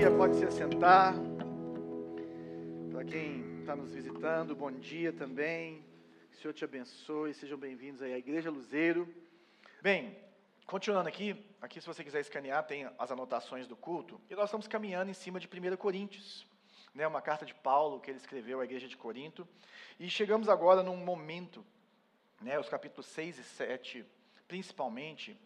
[0.00, 1.14] dia, pode se assentar.
[2.90, 5.84] Para quem está nos visitando, bom dia também.
[6.30, 9.06] Que o Senhor te abençoe, sejam bem-vindos aí à Igreja Luzeiro.
[9.82, 10.16] Bem,
[10.64, 14.18] continuando aqui, aqui se você quiser escanear, tem as anotações do culto.
[14.30, 16.46] E nós estamos caminhando em cima de 1 Coríntios,
[16.94, 19.46] né, uma carta de Paulo que ele escreveu à Igreja de Corinto.
[19.98, 21.62] E chegamos agora num momento,
[22.40, 24.06] né, os capítulos 6 e 7,
[24.48, 25.38] principalmente,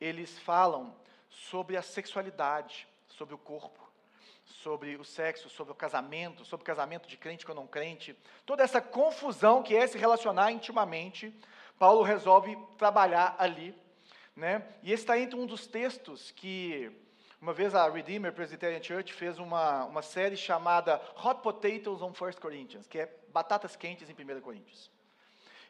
[0.00, 0.96] eles falam
[1.28, 3.89] sobre a sexualidade, sobre o corpo,
[4.52, 8.62] sobre o sexo, sobre o casamento, sobre o casamento de crente com não crente, toda
[8.62, 11.34] essa confusão que é se relacionar intimamente,
[11.78, 13.74] Paulo resolve trabalhar ali,
[14.36, 14.66] né?
[14.82, 16.92] E esse está entre um dos textos que
[17.40, 22.38] uma vez a Redeemer Presbyterian Church fez uma, uma série chamada Hot Potatoes on 1
[22.38, 24.90] Corinthians, que é batatas quentes em 1 Coríntios.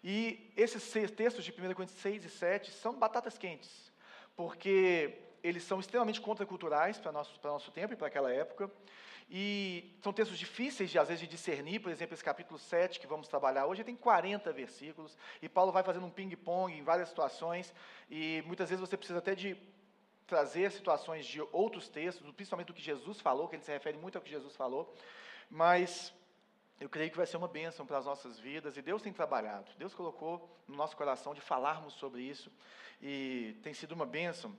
[0.03, 3.93] E esses textos de 1 Coríntios 6 e 7 são batatas quentes,
[4.35, 8.71] porque eles são extremamente contraculturais para nosso, para nosso tempo e para aquela época.
[9.33, 11.79] E são textos difíceis, de, às vezes, de discernir.
[11.79, 15.17] Por exemplo, esse capítulo 7 que vamos trabalhar hoje tem 40 versículos.
[15.41, 17.73] E Paulo vai fazendo um ping-pong em várias situações.
[18.11, 19.57] E muitas vezes você precisa até de
[20.27, 24.17] trazer situações de outros textos, principalmente do que Jesus falou, que ele se refere muito
[24.17, 24.93] ao que Jesus falou.
[25.49, 26.13] Mas
[26.81, 28.77] eu creio que vai ser uma bênção para as nossas vidas.
[28.77, 29.71] E Deus tem trabalhado.
[29.79, 32.51] Deus colocou no nosso coração de falarmos sobre isso.
[33.01, 34.57] E tem sido uma bênção.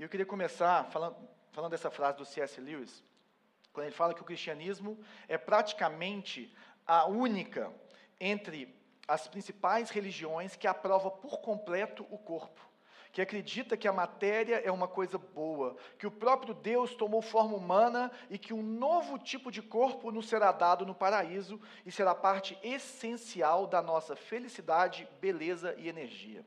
[0.00, 1.14] E eu queria começar falando,
[1.52, 2.58] falando dessa frase do C.S.
[2.58, 3.04] Lewis,
[3.70, 4.98] quando ele fala que o cristianismo
[5.28, 6.50] é praticamente
[6.86, 7.70] a única
[8.18, 8.74] entre
[9.06, 12.66] as principais religiões que aprova por completo o corpo,
[13.12, 17.58] que acredita que a matéria é uma coisa boa, que o próprio Deus tomou forma
[17.58, 22.14] humana e que um novo tipo de corpo nos será dado no paraíso e será
[22.14, 26.42] parte essencial da nossa felicidade, beleza e energia.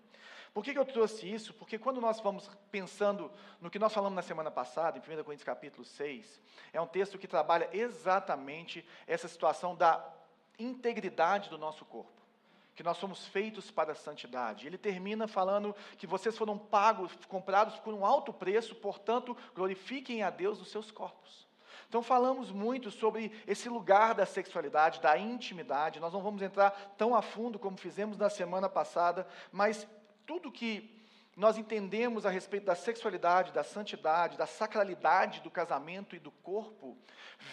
[0.54, 1.54] Por que, que eu trouxe isso?
[1.54, 5.44] Porque quando nós vamos pensando no que nós falamos na semana passada, em 1 Coríntios
[5.44, 6.40] capítulo 6,
[6.72, 10.08] é um texto que trabalha exatamente essa situação da
[10.60, 12.24] integridade do nosso corpo
[12.76, 14.66] que nós somos feitos para a santidade.
[14.66, 20.30] Ele termina falando que vocês foram pagos, comprados por um alto preço, portanto, glorifiquem a
[20.30, 21.48] Deus nos seus corpos.
[21.88, 26.00] Então, falamos muito sobre esse lugar da sexualidade, da intimidade.
[26.00, 29.88] Nós não vamos entrar tão a fundo como fizemos na semana passada, mas
[30.26, 30.90] tudo que
[31.36, 36.98] nós entendemos a respeito da sexualidade, da santidade, da sacralidade do casamento e do corpo,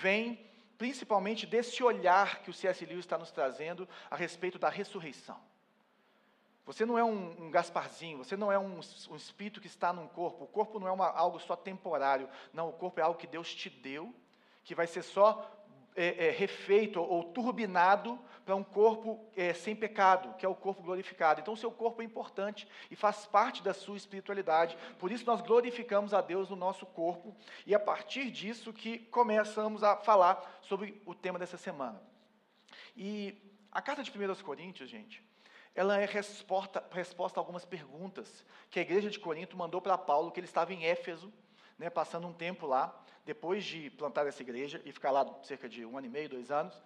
[0.01, 2.85] vem principalmente desse olhar que o C.S.
[2.85, 5.39] Lewis está nos trazendo a respeito da ressurreição.
[6.65, 8.81] Você não é um, um Gasparzinho, você não é um,
[9.11, 10.45] um, espírito que está num corpo.
[10.45, 12.29] O corpo não é uma, algo só temporário.
[12.53, 14.15] Não, o corpo é algo que Deus te deu,
[14.63, 15.60] que vai ser só
[15.97, 20.83] é, é, refeito ou turbinado para um corpo é, sem pecado, que é o corpo
[20.83, 21.41] glorificado.
[21.41, 24.77] Então, o seu corpo é importante e faz parte da sua espiritualidade.
[24.99, 27.37] Por isso, nós glorificamos a Deus no nosso corpo
[27.67, 32.03] e, a partir disso, que começamos a falar sobre o tema dessa semana.
[32.97, 33.37] E
[33.71, 35.23] a carta de 1 Coríntios, gente,
[35.75, 40.33] ela é resposta, resposta a algumas perguntas que a igreja de Corinto mandou para Paulo,
[40.33, 41.33] que ele estava em Éfeso,
[41.81, 45.83] né, passando um tempo lá, depois de plantar essa igreja e ficar lá cerca de
[45.85, 46.81] um ano e meio, dois anos.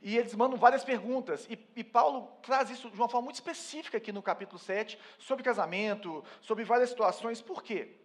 [0.00, 3.98] E eles mandam várias perguntas, e, e, Paulo traz isso de uma forma muito específica
[3.98, 7.42] aqui no capítulo 7, sobre casamento, sobre várias situações.
[7.42, 7.96] Por quê?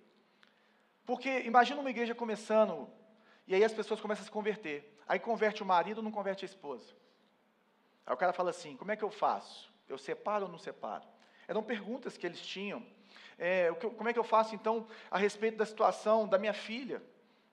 [1.05, 2.89] Porque imagina uma igreja começando,
[3.47, 4.93] e aí as pessoas começam a se converter.
[5.07, 6.93] Aí converte o marido, não converte a esposa.
[8.05, 9.71] Aí o cara fala assim: como é que eu faço?
[9.87, 11.05] Eu separo ou não separo?
[11.47, 12.85] Eram perguntas que eles tinham.
[13.37, 17.01] É, como é que eu faço então a respeito da situação da minha filha?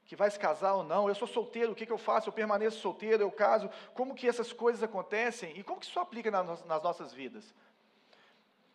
[0.05, 2.29] que vai se casar ou não, eu sou solteiro, o que, que eu faço?
[2.29, 6.31] Eu permaneço solteiro, eu caso, como que essas coisas acontecem e como que isso aplica
[6.31, 7.55] nas, nas nossas vidas?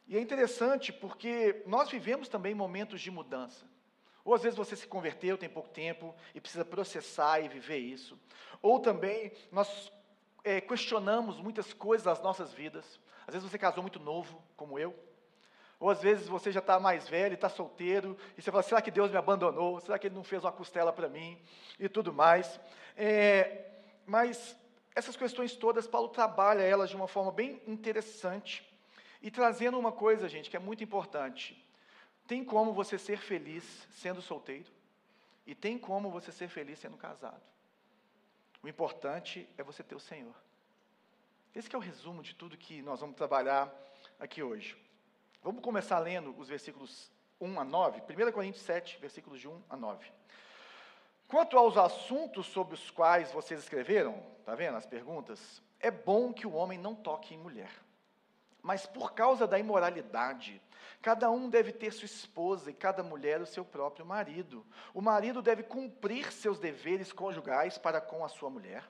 [0.08, 3.66] E é interessante porque nós vivemos também momentos de mudança.
[4.24, 8.20] Ou às vezes você se converteu, tem pouco tempo e precisa processar e viver isso.
[8.62, 9.92] Ou também nós
[10.44, 13.00] é, questionamos muitas coisas das nossas vidas.
[13.28, 14.98] Às vezes você casou muito novo, como eu,
[15.80, 18.92] ou às vezes você já está mais velho, está solteiro, e você fala: será que
[18.92, 19.80] Deus me abandonou?
[19.80, 21.40] Será que Ele não fez uma costela para mim?
[21.80, 22.60] E tudo mais.
[22.96, 23.66] É,
[24.06, 24.58] mas
[24.96, 28.68] essas questões todas, Paulo trabalha elas de uma forma bem interessante,
[29.22, 31.64] e trazendo uma coisa, gente, que é muito importante.
[32.28, 34.72] Tem como você ser feliz sendo solteiro,
[35.46, 37.42] e tem como você ser feliz sendo casado.
[38.64, 40.36] O importante é você ter o Senhor.
[41.56, 43.74] Esse é o resumo de tudo que nós vamos trabalhar
[44.20, 44.78] aqui hoje.
[45.44, 48.02] Vamos começar lendo os versículos 1 a 9.
[48.02, 50.06] 1 Coríntios 7, versículos de 1 a 9.
[51.28, 55.62] Quanto aos assuntos sobre os quais vocês escreveram, está vendo as perguntas?
[55.80, 57.70] É bom que o homem não toque em mulher.
[58.62, 60.62] Mas por causa da imoralidade,
[61.02, 64.66] cada um deve ter sua esposa e cada mulher o seu próprio marido.
[64.94, 68.84] O marido deve cumprir seus deveres conjugais para com a sua mulher,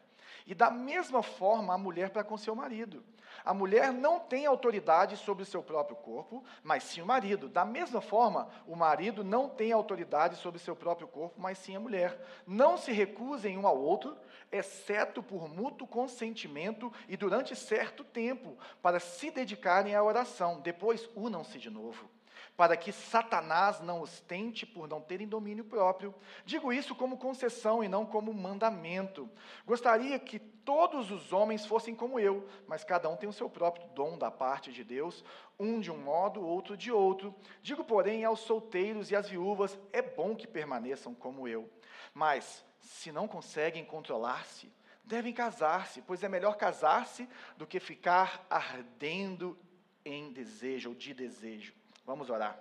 [0.45, 3.03] e da mesma forma a mulher para com seu marido.
[3.43, 7.47] A mulher não tem autoridade sobre o seu próprio corpo, mas sim o marido.
[7.47, 11.75] Da mesma forma, o marido não tem autoridade sobre o seu próprio corpo, mas sim
[11.75, 12.19] a mulher.
[12.45, 14.17] Não se recusem um ao outro,
[14.51, 20.59] exceto por mútuo consentimento e durante certo tempo, para se dedicarem à oração.
[20.59, 22.16] Depois, unam-se de novo
[22.57, 26.13] para que Satanás não os tente por não terem domínio próprio.
[26.43, 29.29] Digo isso como concessão e não como mandamento.
[29.63, 33.87] Gostaria que todos os homens fossem como eu, mas cada um tem o seu próprio
[33.89, 35.23] dom da parte de Deus,
[35.59, 37.33] um de um modo, outro de outro.
[37.61, 41.69] Digo, porém, aos solteiros e às viúvas: é bom que permaneçam como eu.
[42.11, 44.73] Mas, se não conseguem controlar-se,
[45.03, 49.55] devem casar-se, pois é melhor casar-se do que ficar ardendo
[50.03, 51.76] em desejo ou de desejo.
[52.07, 52.57] Vamos orar.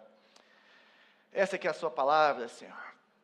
[1.33, 2.77] Essa que é a sua palavra, Senhor.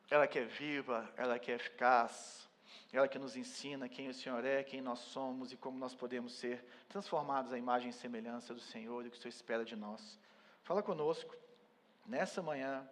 [0.09, 2.49] Ela que é viva, ela que é eficaz,
[2.93, 6.35] ela que nos ensina quem o Senhor é, quem nós somos e como nós podemos
[6.35, 9.75] ser transformados à imagem e semelhança do Senhor e o que o Senhor espera de
[9.75, 10.17] nós.
[10.63, 11.35] Fala conosco
[12.07, 12.89] nessa manhã,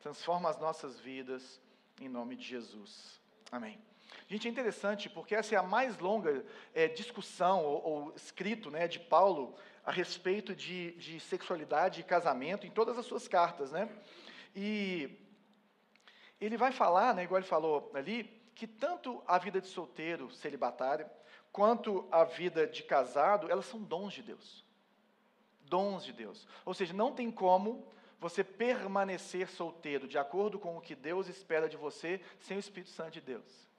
[0.00, 1.60] transforma as nossas vidas
[2.00, 3.20] em nome de Jesus.
[3.52, 3.78] Amém.
[4.26, 6.42] Gente, é interessante porque essa é a mais longa
[6.74, 9.54] é, discussão ou, ou escrito né, de Paulo
[9.84, 13.88] a respeito de, de sexualidade e casamento em todas as suas cartas, né?
[14.54, 15.18] E
[16.40, 18.24] ele vai falar, né, igual ele falou ali,
[18.54, 21.08] que tanto a vida de solteiro, celibatário,
[21.52, 24.64] quanto a vida de casado, elas são dons de Deus.
[25.62, 26.46] Dons de Deus.
[26.64, 27.86] Ou seja, não tem como
[28.18, 32.90] você permanecer solteiro de acordo com o que Deus espera de você sem o Espírito
[32.90, 33.69] Santo de Deus.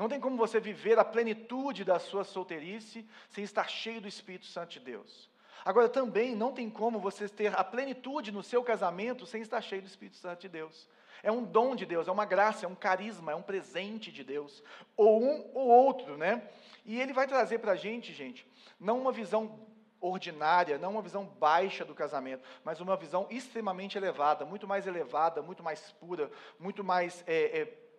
[0.00, 4.46] Não tem como você viver a plenitude da sua solteirice sem estar cheio do Espírito
[4.46, 5.28] Santo de Deus.
[5.62, 9.82] Agora, também não tem como você ter a plenitude no seu casamento sem estar cheio
[9.82, 10.88] do Espírito Santo de Deus.
[11.22, 14.24] É um dom de Deus, é uma graça, é um carisma, é um presente de
[14.24, 14.62] Deus.
[14.96, 16.48] Ou um ou outro, né?
[16.86, 18.50] E ele vai trazer para a gente, gente,
[18.80, 19.68] não uma visão
[20.00, 25.42] ordinária, não uma visão baixa do casamento, mas uma visão extremamente elevada, muito mais elevada,
[25.42, 27.89] muito mais pura, muito mais é, é,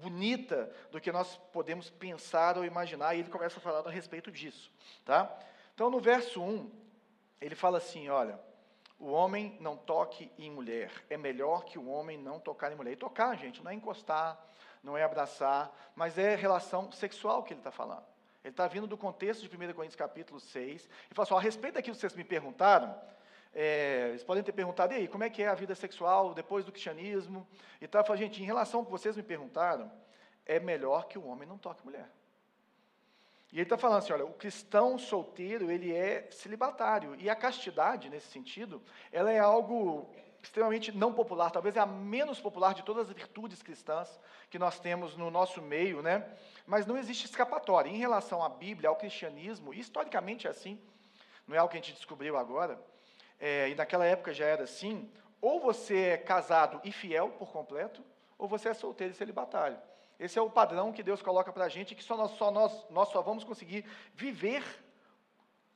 [0.00, 4.30] bonita do que nós podemos pensar ou imaginar, e ele começa a falar a respeito
[4.30, 4.70] disso,
[5.04, 5.36] tá?
[5.74, 6.70] Então, no verso 1,
[7.40, 8.38] ele fala assim, olha,
[8.98, 12.92] o homem não toque em mulher, é melhor que o homem não tocar em mulher.
[12.92, 14.42] E tocar, gente, não é encostar,
[14.82, 18.04] não é abraçar, mas é relação sexual que ele está falando.
[18.42, 21.74] Ele está vindo do contexto de 1 Coríntios capítulo 6, e fala assim, a respeito
[21.74, 22.94] daquilo que vocês me perguntaram,
[23.58, 26.62] é, eles podem ter perguntado, e aí, como é que é a vida sexual depois
[26.62, 27.48] do cristianismo?
[27.80, 28.04] E tal.
[28.06, 29.90] Eu gente, em relação ao que vocês me perguntaram,
[30.44, 32.06] é melhor que o homem não toque mulher.
[33.50, 37.14] E ele está falando assim, olha, o cristão solteiro, ele é celibatário.
[37.18, 42.38] E a castidade, nesse sentido, ela é algo extremamente não popular, talvez é a menos
[42.38, 44.20] popular de todas as virtudes cristãs
[44.50, 46.30] que nós temos no nosso meio, né?
[46.66, 47.88] Mas não existe escapatória.
[47.88, 50.78] Em relação à Bíblia, ao cristianismo, historicamente é assim,
[51.48, 52.78] não é algo que a gente descobriu agora,
[53.38, 55.10] é, e naquela época já era assim,
[55.40, 58.02] ou você é casado e fiel por completo,
[58.38, 59.78] ou você é solteiro e celibatário.
[60.18, 62.86] Esse é o padrão que Deus coloca para a gente, que só nós, só nós,
[62.90, 63.84] nós só vamos conseguir
[64.14, 64.62] viver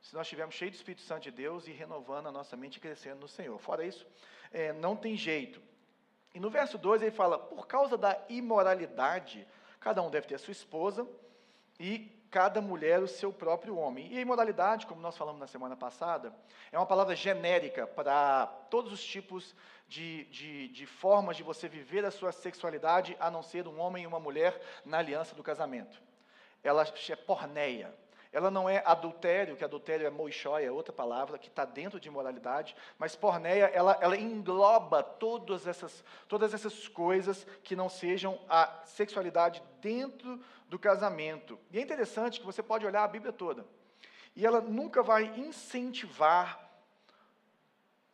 [0.01, 2.81] se nós estivermos cheios do Espírito Santo de Deus e renovando a nossa mente e
[2.81, 3.59] crescendo no Senhor.
[3.59, 4.07] Fora isso,
[4.51, 5.61] é, não tem jeito.
[6.35, 9.47] E no verso 2 ele fala: por causa da imoralidade,
[9.79, 11.07] cada um deve ter sua esposa
[11.79, 14.13] e cada mulher o seu próprio homem.
[14.13, 16.33] E a imoralidade, como nós falamos na semana passada,
[16.71, 19.55] é uma palavra genérica para todos os tipos
[19.89, 24.05] de, de, de, formas de você viver a sua sexualidade, a não ser um homem
[24.05, 26.01] e uma mulher na aliança do casamento.
[26.63, 27.93] Ela é porneia.
[28.33, 32.07] Ela não é adultério, que adultério é moixóia, é outra palavra que está dentro de
[32.07, 38.83] imoralidade, mas porneia, ela, ela engloba todas essas, todas essas coisas que não sejam a
[38.85, 41.59] sexualidade dentro do casamento.
[41.73, 43.67] E é interessante que você pode olhar a Bíblia toda,
[44.37, 46.71] e ela nunca vai incentivar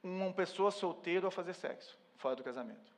[0.03, 2.96] uma pessoa solteira a fazer sexo fora do casamento.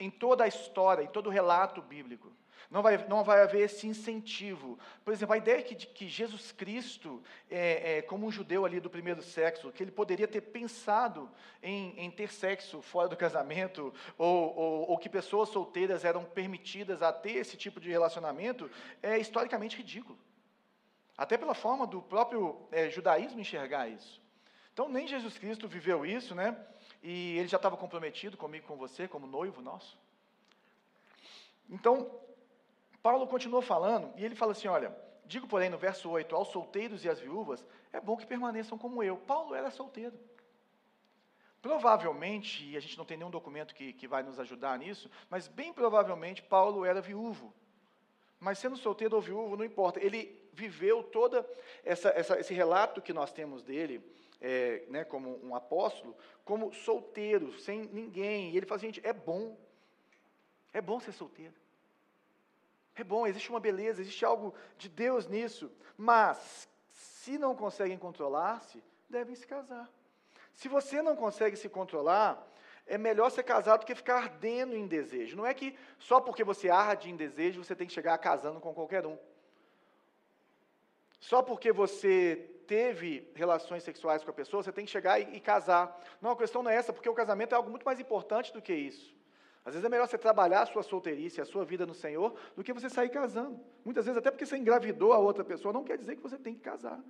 [0.00, 2.32] Em toda a história, em todo o relato bíblico.
[2.70, 4.78] Não vai, não vai haver esse incentivo.
[5.04, 8.88] Por exemplo, a ideia que, que Jesus Cristo, é, é, como um judeu ali do
[8.88, 11.28] primeiro sexo, que ele poderia ter pensado
[11.60, 17.02] em, em ter sexo fora do casamento, ou, ou, ou, que pessoas solteiras eram permitidas
[17.02, 18.70] a ter esse tipo de relacionamento,
[19.02, 20.16] é historicamente ridículo.
[21.18, 24.22] Até pela forma do próprio é, judaísmo enxergar isso.
[24.72, 26.56] Então, nem Jesus Cristo viveu isso, né?
[27.02, 29.98] E ele já estava comprometido comigo, com você, como noivo nosso.
[31.68, 32.10] Então,
[33.02, 37.04] Paulo continua falando, e ele fala assim: olha, digo, porém, no verso 8, aos solteiros
[37.04, 39.16] e às viúvas, é bom que permaneçam como eu.
[39.16, 40.18] Paulo era solteiro.
[41.62, 45.46] Provavelmente, e a gente não tem nenhum documento que, que vai nos ajudar nisso, mas
[45.46, 47.52] bem provavelmente Paulo era viúvo.
[48.38, 50.02] Mas sendo solteiro ou viúvo, não importa.
[50.02, 51.46] Ele viveu toda
[51.84, 54.02] essa, essa, esse relato que nós temos dele,
[54.40, 58.50] é, né, como um apóstolo, como solteiro, sem ninguém.
[58.50, 59.56] E ele fala, gente, é bom.
[60.72, 61.54] É bom ser solteiro.
[62.94, 65.70] É bom, existe uma beleza, existe algo de Deus nisso.
[65.96, 69.90] Mas, se não conseguem controlar-se, devem se casar.
[70.54, 72.46] Se você não consegue se controlar,
[72.86, 75.36] é melhor ser casado do que ficar ardendo em desejo.
[75.36, 78.74] Não é que só porque você arde em desejo, você tem que chegar casando com
[78.74, 79.16] qualquer um.
[81.20, 85.40] Só porque você teve relações sexuais com a pessoa, você tem que chegar e, e,
[85.40, 86.00] casar.
[86.22, 88.62] Não, a questão não é essa, porque o casamento é algo muito mais importante do
[88.62, 89.12] que isso.
[89.64, 92.62] Às vezes é melhor você trabalhar a sua solteirice, a sua vida no Senhor, do
[92.62, 93.58] que você sair casando.
[93.84, 96.54] Muitas vezes, até porque você engravidou a outra pessoa, não quer dizer que você tem
[96.54, 97.02] que casar.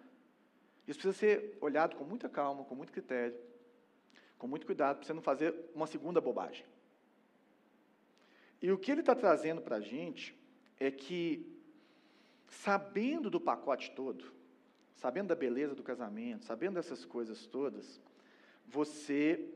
[0.89, 3.39] Isso precisa ser olhado com muita calma, com muito critério,
[4.39, 6.65] com muito cuidado, para você não fazer uma segunda bobagem.
[8.63, 10.35] E o que ele está trazendo para a gente
[10.79, 11.55] é que,
[12.49, 14.40] sabendo do pacote todo,
[14.95, 18.01] sabendo da beleza do casamento, sabendo dessas coisas todas,
[18.67, 19.49] você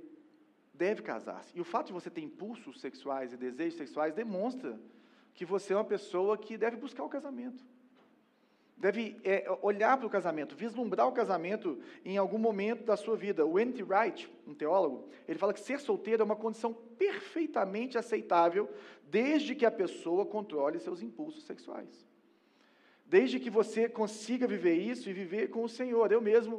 [0.72, 1.56] deve casar-se.
[1.56, 4.80] E o fato de você ter impulsos sexuais e desejos sexuais demonstra
[5.34, 7.64] que você é uma pessoa que deve buscar o casamento
[8.76, 13.46] deve é, olhar para o casamento, vislumbrar o casamento em algum momento da sua vida.
[13.46, 13.82] O N.T.
[13.82, 18.68] Wright, um teólogo, ele fala que ser solteiro é uma condição perfeitamente aceitável
[19.08, 22.06] desde que a pessoa controle seus impulsos sexuais.
[23.16, 26.10] Desde que você consiga viver isso e viver com o Senhor.
[26.10, 26.54] Eu mesmo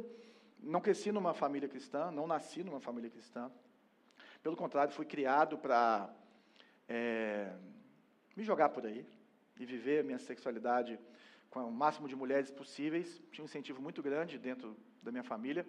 [0.58, 3.52] não cresci numa família cristã, não nasci numa família cristã.
[4.42, 6.08] Pelo contrário, fui criado para
[6.88, 7.52] é,
[8.34, 9.04] me jogar por aí
[9.60, 10.98] e viver a minha sexualidade
[11.50, 13.20] com o máximo de mulheres possíveis.
[13.30, 15.66] Tinha um incentivo muito grande dentro da minha família.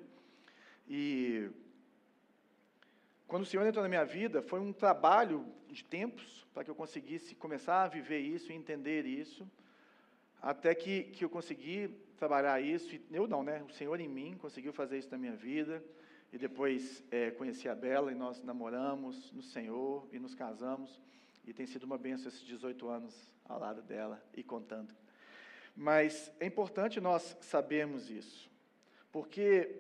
[0.88, 1.50] E
[3.28, 6.76] quando o Senhor entrou na minha vida, foi um trabalho de tempos para que eu
[6.76, 9.46] conseguisse começar a viver isso e entender isso,
[10.42, 12.96] até que, que eu consegui trabalhar isso.
[12.96, 13.64] E eu não, né?
[13.64, 15.84] O Senhor em mim conseguiu fazer isso na minha vida.
[16.32, 21.00] E depois é, conheci a Bela e nós namoramos no Senhor e nos casamos.
[21.46, 24.94] E tem sido uma bênção esses 18 anos ao lado dela e contando.
[25.76, 28.50] Mas é importante nós sabermos isso,
[29.12, 29.80] porque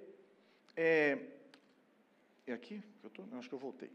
[0.76, 1.18] é,
[2.46, 3.26] é aqui que eu estou?
[3.34, 3.90] Acho que eu voltei.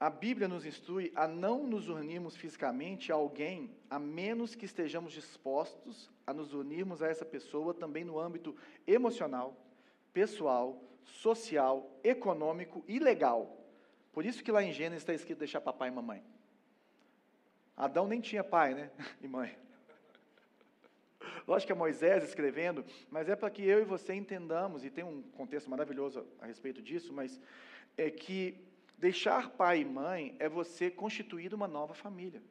[0.00, 5.12] A Bíblia nos instrui a não nos unirmos fisicamente a alguém, a menos que estejamos
[5.12, 8.54] dispostos a nos unirmos a essa pessoa também no âmbito
[8.86, 9.56] emocional,
[10.12, 13.56] pessoal, social, econômico e legal.
[14.12, 16.22] Por isso que lá em Gênesis está escrito deixar papai e mamãe.
[17.76, 18.90] Adão nem tinha pai, né?
[19.20, 19.56] E mãe.
[21.46, 25.02] Lógico que é Moisés escrevendo, mas é para que eu e você entendamos, e tem
[25.02, 27.40] um contexto maravilhoso a respeito disso, mas
[27.96, 28.67] é que
[28.98, 32.42] deixar pai e mãe é você constituir uma nova família.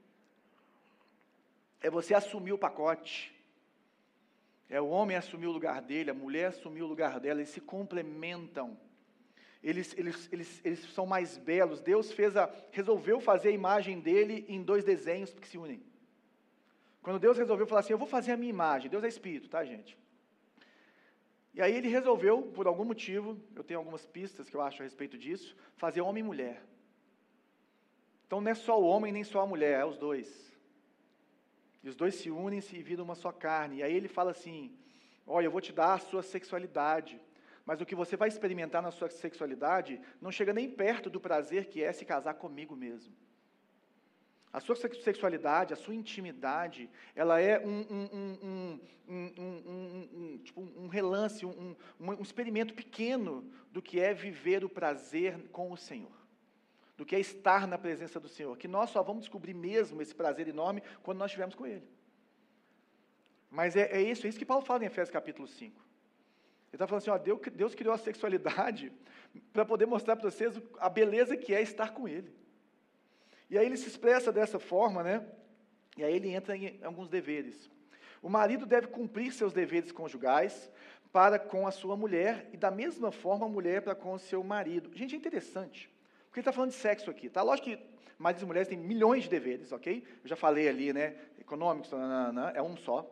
[1.82, 3.34] É você assumir o pacote.
[4.70, 7.62] É o homem assumir o lugar dele, a mulher assumir o lugar dela, eles se
[7.62, 8.78] complementam.
[9.64, 11.82] Eles, eles, eles, eles são mais belos.
[11.82, 15.82] Deus fez a, resolveu fazer a imagem dele em dois desenhos que se unem.
[17.02, 19.64] Quando Deus resolveu falar assim, eu vou fazer a minha imagem, Deus é espírito, tá,
[19.64, 19.98] gente?
[21.58, 24.86] E aí ele resolveu, por algum motivo, eu tenho algumas pistas que eu acho a
[24.86, 26.64] respeito disso, fazer homem e mulher.
[28.28, 30.56] Então não é só o homem nem só a mulher, é os dois.
[31.82, 33.78] E os dois se unem -se e viram uma só carne.
[33.78, 34.78] E aí ele fala assim:
[35.26, 37.20] Olha, eu vou te dar a sua sexualidade,
[37.66, 41.66] mas o que você vai experimentar na sua sexualidade não chega nem perto do prazer
[41.66, 43.16] que é se casar comigo mesmo.
[44.58, 51.46] A sua sexualidade, a sua intimidade, ela é um, um, um, um tipo, um relance,
[51.46, 51.76] um,
[52.20, 56.12] experimento pequeno do que é viver o prazer com o Senhor,
[56.98, 60.16] do que é estar na presença do Senhor, que nós só vamos descobrir mesmo esse
[60.16, 61.88] prazer enorme quando nós estivermos com Ele.
[63.52, 65.70] Mas é, é isso, é isso que Paulo fala em Efésios capítulo 5.
[65.70, 65.84] Ele
[66.74, 68.92] está falando assim, ó, Deus, Deus criou a sexualidade
[69.54, 72.47] para poder mostrar para vocês a beleza que é estar com Ele.
[73.50, 75.26] E aí ele se expressa dessa forma, né?
[75.96, 77.70] E aí ele entra em alguns deveres.
[78.22, 80.72] O marido deve cumprir seus deveres conjugais
[81.12, 84.44] para com a sua mulher e da mesma forma a mulher para com o seu
[84.44, 84.92] marido.
[84.94, 85.90] Gente, é interessante,
[86.26, 87.42] porque ele está falando de sexo aqui, tá?
[87.42, 87.80] Lógico que
[88.20, 90.04] maridos e mulheres têm milhões de deveres, ok?
[90.24, 91.16] Eu já falei ali, né?
[91.40, 91.92] Econômicos,
[92.54, 93.10] é um só.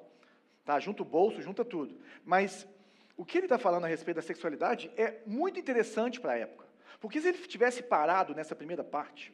[0.65, 0.79] Tá?
[0.79, 1.95] Junta o bolso, junta tudo.
[2.23, 2.67] Mas
[3.15, 6.65] o que ele está falando a respeito da sexualidade é muito interessante para a época.
[6.99, 9.31] Porque se ele tivesse parado nessa primeira parte,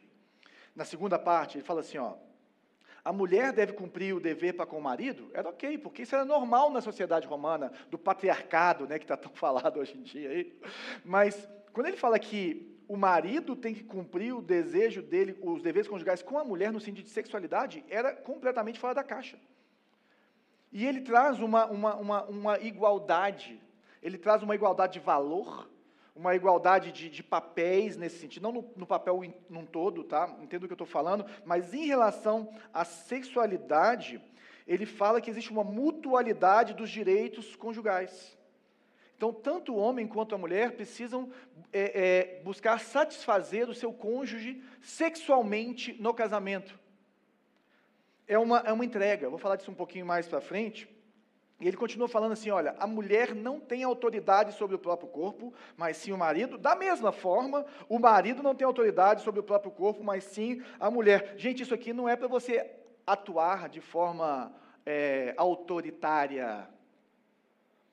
[0.74, 2.14] na segunda parte, ele fala assim: ó,
[3.04, 6.24] a mulher deve cumprir o dever para com o marido, era ok, porque isso era
[6.24, 10.60] normal na sociedade romana, do patriarcado, né, que está tão falado hoje em dia aí.
[11.04, 15.88] Mas quando ele fala que o marido tem que cumprir o desejo dele, os deveres
[15.88, 19.38] conjugais com a mulher no sentido de sexualidade, era completamente fora da caixa.
[20.70, 23.60] E ele traz uma, uma, uma, uma igualdade,
[24.02, 25.68] ele traz uma igualdade de valor,
[26.14, 30.36] uma igualdade de, de papéis nesse sentido, não no, no papel in, num todo, tá?
[30.42, 34.20] Entendo o que eu estou falando, mas em relação à sexualidade,
[34.66, 38.36] ele fala que existe uma mutualidade dos direitos conjugais.
[39.16, 41.30] Então, tanto o homem quanto a mulher precisam
[41.72, 46.78] é, é, buscar satisfazer o seu cônjuge sexualmente no casamento.
[48.26, 50.88] É uma, é uma entrega, vou falar disso um pouquinho mais para frente.
[51.62, 55.54] E ele continua falando assim: olha, a mulher não tem autoridade sobre o próprio corpo,
[55.76, 56.58] mas sim o marido.
[56.58, 60.90] Da mesma forma, o marido não tem autoridade sobre o próprio corpo, mas sim a
[60.90, 61.34] mulher.
[61.36, 62.68] Gente, isso aqui não é para você
[63.06, 64.52] atuar de forma
[64.84, 66.68] é, autoritária.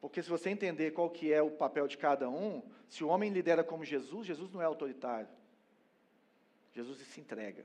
[0.01, 3.31] Porque se você entender qual que é o papel de cada um, se o homem
[3.31, 5.29] lidera como Jesus, Jesus não é autoritário.
[6.71, 7.63] Jesus se entrega.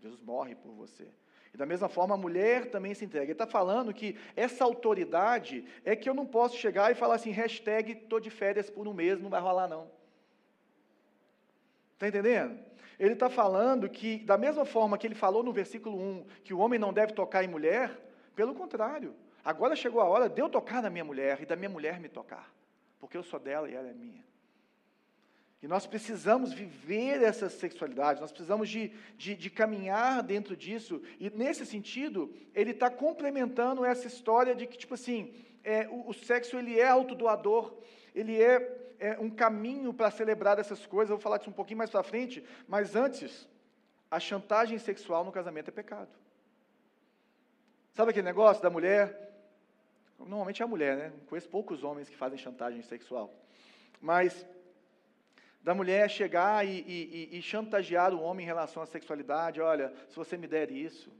[0.00, 1.06] Jesus morre por você.
[1.52, 3.26] E da mesma forma, a mulher também se entrega.
[3.26, 7.30] Ele está falando que essa autoridade é que eu não posso chegar e falar assim,
[7.30, 9.90] hashtag estou de férias por um mês, não vai rolar não.
[11.94, 12.58] Está entendendo?
[12.98, 16.58] Ele está falando que, da mesma forma que ele falou no versículo 1, que o
[16.58, 18.00] homem não deve tocar em mulher,
[18.34, 21.68] pelo contrário, agora chegou a hora de eu tocar na minha mulher e da minha
[21.68, 22.50] mulher me tocar,
[22.98, 24.24] porque eu sou dela e ela é minha.
[25.62, 31.00] E nós precisamos viver essa sexualidade, nós precisamos de, de, de caminhar dentro disso.
[31.20, 36.12] E nesse sentido, ele está complementando essa história de que, tipo assim, é, o, o,
[36.12, 37.78] sexo ele é autodoador,
[38.12, 41.10] ele é, é um caminho para celebrar essas coisas.
[41.10, 43.48] Eu vou falar disso um pouquinho mais para frente, mas antes,
[44.10, 46.10] a chantagem sexual no casamento é pecado.
[47.94, 49.32] Sabe aquele negócio da mulher?
[50.18, 51.12] Normalmente é a mulher, né?
[51.28, 53.32] Conheço poucos homens que fazem chantagem sexual.
[54.00, 54.44] Mas
[55.62, 60.16] da mulher chegar e, e, e, chantagear o homem em relação à sexualidade, olha, se
[60.16, 61.12] você me der isso,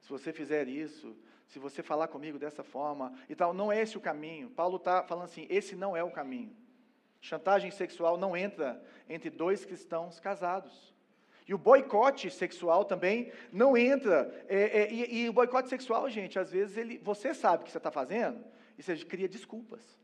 [0.00, 1.14] se você fizer isso,
[1.46, 4.48] se você falar comigo dessa forma e tal, não é esse o caminho.
[4.50, 6.56] Paulo está falando assim, esse não é o caminho.
[7.20, 10.94] Chantagem sexual não entra entre dois cristãos casados.
[11.46, 14.32] E o boicote sexual também não entra.
[14.48, 17.72] É, é, e, e, o boicote sexual, gente, às vezes ele, você sabe o que
[17.72, 18.42] você está fazendo
[18.78, 19.98] e você cria desculpas.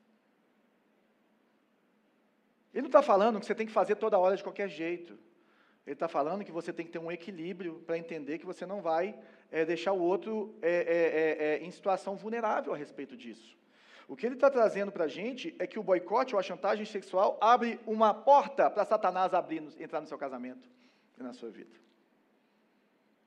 [2.77, 5.15] Ele não está falando que você tem que fazer toda hora de qualquer jeito.
[5.87, 8.83] Ele está falando que você tem que ter um equilíbrio para entender que você não
[8.83, 9.19] vai
[9.51, 13.57] é, deixar o outro é, é, em situação vulnerável a respeito disso.
[14.07, 16.85] O que ele está trazendo para a gente é que o boicote ou a chantagem
[16.85, 20.69] sexual abre uma porta para Satanás abrir, entrar no seu casamento
[21.19, 21.75] e na sua vida.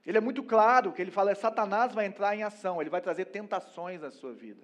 [0.05, 3.25] Ele é muito claro que ele fala: Satanás vai entrar em ação, ele vai trazer
[3.25, 4.61] tentações na sua vida.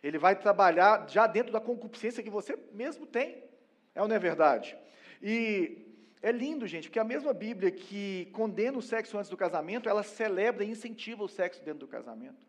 [0.00, 3.47] Ele vai trabalhar já dentro da concupiscência que você mesmo tem.
[3.94, 4.76] É ou não é verdade?
[5.22, 5.86] E
[6.22, 10.02] é lindo, gente, porque a mesma Bíblia que condena o sexo antes do casamento, ela
[10.02, 12.48] celebra e incentiva o sexo dentro do casamento.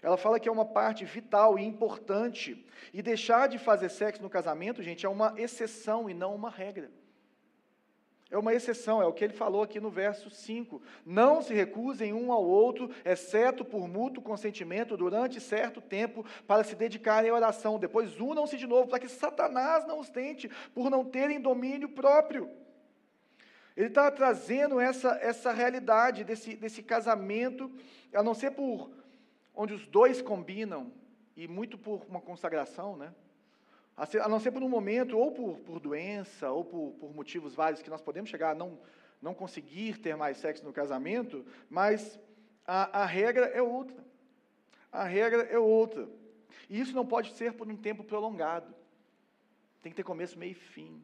[0.00, 2.66] Ela fala que é uma parte vital e importante.
[2.92, 6.90] E deixar de fazer sexo no casamento, gente, é uma exceção e não uma regra.
[8.32, 10.80] É uma exceção, é o que ele falou aqui no verso 5.
[11.04, 16.74] Não se recusem um ao outro, exceto por mútuo consentimento, durante certo tempo, para se
[16.74, 17.78] dedicarem à oração.
[17.78, 22.48] Depois unam-se de novo, para que Satanás não os tente, por não terem domínio próprio.
[23.76, 27.70] Ele está trazendo essa, essa realidade desse, desse casamento,
[28.14, 28.90] a não ser por
[29.54, 30.90] onde os dois combinam,
[31.36, 33.12] e muito por uma consagração, né?
[34.02, 37.80] A não ser por um momento, ou por, por doença, ou por, por motivos vários
[37.80, 38.80] que nós podemos chegar a não,
[39.20, 42.18] não conseguir ter mais sexo no casamento, mas
[42.66, 44.04] a, a regra é outra.
[44.90, 46.08] A regra é outra.
[46.68, 48.74] E isso não pode ser por um tempo prolongado.
[49.80, 51.02] Tem que ter começo, meio e fim.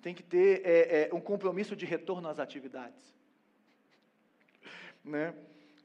[0.00, 3.02] Tem que ter é, é, um compromisso de retorno às atividades.
[5.04, 5.34] Né?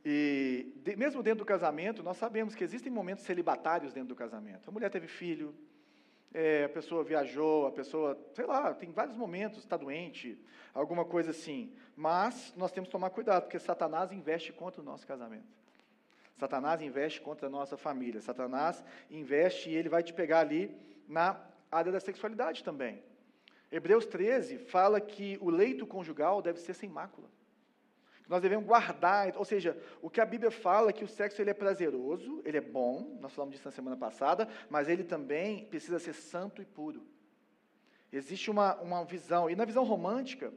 [0.04, 4.68] E de, mesmo dentro do casamento, nós sabemos que existem momentos celibatários dentro do casamento.
[4.68, 5.56] A mulher teve filho,
[6.34, 10.38] é, a pessoa viajou, a pessoa, sei lá, tem vários momentos, está doente,
[10.74, 11.72] alguma coisa assim.
[11.96, 15.64] Mas nós temos que tomar cuidado, porque Satanás investe contra o nosso casamento.
[16.38, 18.20] Satanás investe contra a nossa família.
[18.20, 20.76] Satanás investe e ele vai te pegar ali
[21.08, 21.40] na
[21.72, 23.04] área da sexualidade também.
[23.72, 27.28] Hebreus 13 fala que o leito conjugal deve ser sem mácula.
[28.28, 31.50] Nós devemos guardar, ou seja, o que a Bíblia fala é que o sexo ele
[31.50, 36.00] é prazeroso, ele é bom, nós falamos disso na semana passada, mas ele também precisa
[36.00, 37.06] ser santo e puro.
[38.12, 40.54] Existe uma, uma visão, e na visão romântica,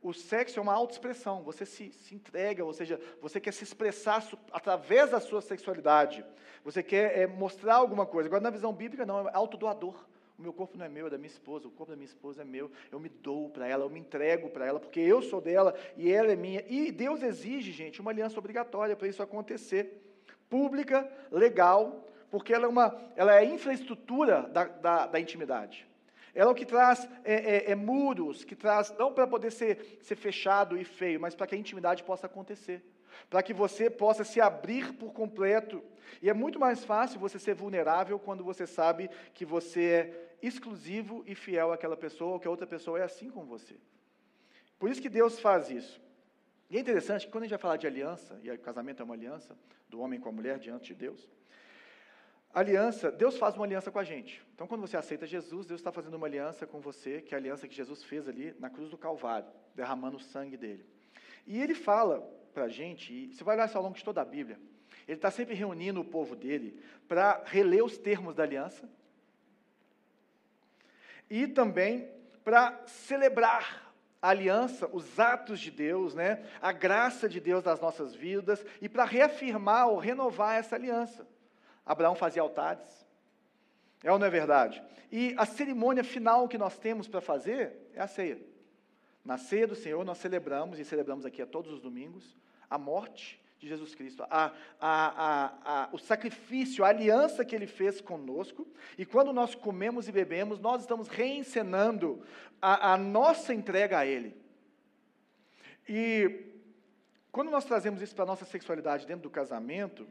[0.00, 4.24] o sexo é uma autoexpressão, você se, se entrega, ou seja, você quer se expressar
[4.52, 6.24] através da sua sexualidade,
[6.62, 8.28] você quer é, mostrar alguma coisa.
[8.28, 10.06] Agora, na visão bíblica, não, é autodoador.
[10.38, 12.42] O meu corpo não é meu, é da minha esposa, o corpo da minha esposa
[12.42, 15.40] é meu, eu me dou para ela, eu me entrego para ela, porque eu sou
[15.40, 16.64] dela e ela é minha.
[16.68, 20.00] E Deus exige, gente, uma aliança obrigatória para isso acontecer.
[20.48, 25.88] Pública, legal, porque ela é, uma, ela é a infraestrutura da, da, da intimidade.
[26.32, 29.98] Ela é o que traz é, é, é muros, que traz, não para poder ser,
[30.00, 32.80] ser fechado e feio, mas para que a intimidade possa acontecer.
[33.28, 35.82] Para que você possa se abrir por completo.
[36.22, 41.22] E é muito mais fácil você ser vulnerável quando você sabe que você é exclusivo
[41.26, 43.76] e fiel àquela pessoa, ou que a outra pessoa é assim com você.
[44.78, 46.00] Por isso que Deus faz isso.
[46.70, 49.04] E é interessante que quando a gente vai falar de aliança, e o casamento é
[49.04, 49.56] uma aliança
[49.88, 51.28] do homem com a mulher diante de Deus,
[52.52, 54.44] aliança, Deus faz uma aliança com a gente.
[54.54, 57.40] Então, quando você aceita Jesus, Deus está fazendo uma aliança com você, que é a
[57.40, 60.84] aliança que Jesus fez ali na cruz do Calvário, derramando o sangue dele.
[61.46, 62.20] E ele fala
[62.52, 64.58] para a gente, e você vai olhar isso ao longo de toda a Bíblia,
[65.06, 68.88] ele está sempre reunindo o povo dele para reler os termos da aliança
[71.30, 72.08] e também
[72.44, 78.14] para celebrar a aliança, os atos de Deus, né, a graça de Deus nas nossas
[78.14, 81.26] vidas e para reafirmar ou renovar essa aliança.
[81.86, 83.06] Abraão fazia altares.
[84.02, 84.82] É ou não é verdade?
[85.10, 88.38] E a cerimônia final que nós temos para fazer é a ceia.
[89.24, 92.36] Na ceia do Senhor, nós celebramos, e celebramos aqui a todos os domingos,
[92.70, 98.00] a morte de Jesus Cristo, a, a, a, o sacrifício, a aliança que ele fez
[98.00, 98.66] conosco,
[98.96, 102.22] e quando nós comemos e bebemos, nós estamos reencenando
[102.62, 104.36] a, nossa entrega a Ele.
[105.88, 106.46] E
[107.32, 110.06] quando nós trazemos isso para a nossa sexualidade dentro do casamento,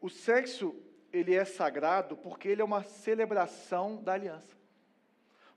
[0.00, 0.74] o sexo
[1.12, 4.56] ele é sagrado porque ele é uma celebração da aliança.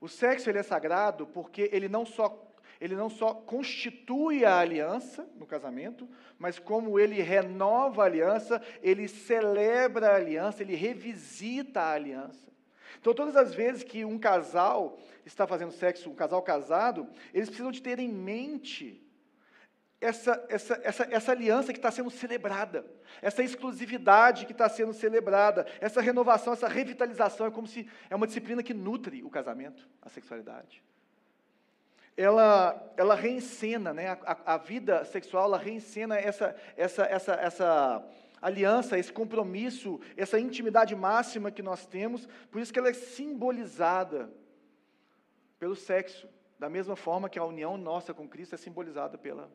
[0.00, 2.45] O sexo ele é sagrado porque ele não só
[2.80, 6.08] ele não só constitui a aliança no casamento,
[6.38, 12.46] mas como ele renova a aliança, ele celebra a aliança, ele revisita a aliança.
[13.00, 17.70] Então, todas as vezes que um casal está fazendo sexo, um casal casado, eles precisam
[17.70, 19.02] de ter em mente
[20.00, 22.84] essa, essa, essa, essa aliança que está sendo celebrada,
[23.22, 28.26] essa exclusividade que está sendo celebrada, essa renovação, essa revitalização, é como se é uma
[28.26, 30.82] disciplina que nutre o casamento, a sexualidade.
[32.16, 38.08] Ela, ela reencena, né, a, a vida sexual, ela reencena essa, essa, essa, essa
[38.40, 44.32] aliança, esse compromisso, essa intimidade máxima que nós temos, por isso que ela é simbolizada
[45.58, 46.26] pelo sexo,
[46.58, 49.50] da mesma forma que a união nossa com Cristo é simbolizada pela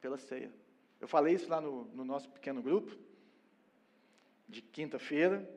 [0.00, 0.50] pela ceia.
[1.00, 2.96] Eu falei isso lá no, no nosso pequeno grupo,
[4.48, 5.48] de quinta-feira,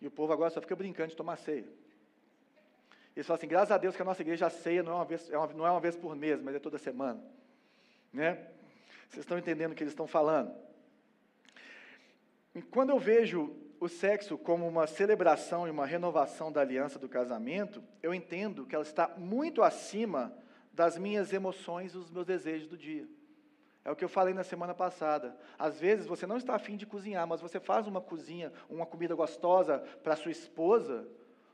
[0.00, 1.66] e o povo agora só fica brincando de tomar ceia.
[3.14, 5.04] Eles falam assim, graças a Deus que a nossa igreja a ceia não é uma
[5.04, 7.22] vez, é uma, não é uma vez por mês, mas é toda semana.
[8.12, 8.34] Né?
[9.08, 10.54] Vocês estão entendendo o que eles estão falando.
[12.54, 17.08] E quando eu vejo o sexo como uma celebração e uma renovação da aliança do
[17.08, 20.32] casamento, eu entendo que ela está muito acima
[20.72, 23.06] das minhas emoções e dos meus desejos do dia.
[23.84, 25.36] É o que eu falei na semana passada.
[25.58, 29.14] Às vezes você não está afim de cozinhar, mas você faz uma cozinha, uma comida
[29.14, 31.06] gostosa para sua esposa,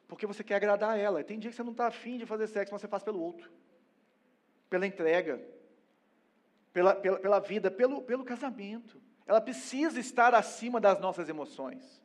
[0.09, 1.23] porque você quer agradar ela.
[1.23, 3.53] Tem dia que você não está afim de fazer sexo, mas você faz pelo outro,
[4.71, 5.41] pela entrega,
[6.73, 9.01] pela, pela, pela vida, pelo, pelo casamento.
[9.27, 12.03] Ela precisa estar acima das nossas emoções.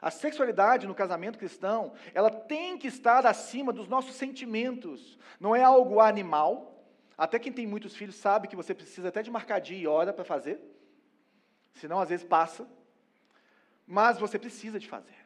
[0.00, 5.18] A sexualidade no casamento cristão, ela tem que estar acima dos nossos sentimentos.
[5.38, 6.82] Não é algo animal,
[7.16, 10.12] até quem tem muitos filhos sabe que você precisa até de marcar dia e hora
[10.12, 10.60] para fazer,
[11.74, 12.66] senão às vezes passa.
[13.86, 15.23] Mas você precisa de fazer.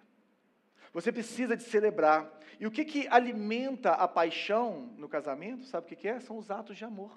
[0.93, 2.31] Você precisa de celebrar.
[2.59, 5.65] E o que, que alimenta a paixão no casamento?
[5.65, 6.21] Sabe o que, que é?
[6.21, 7.13] São os atos de amor.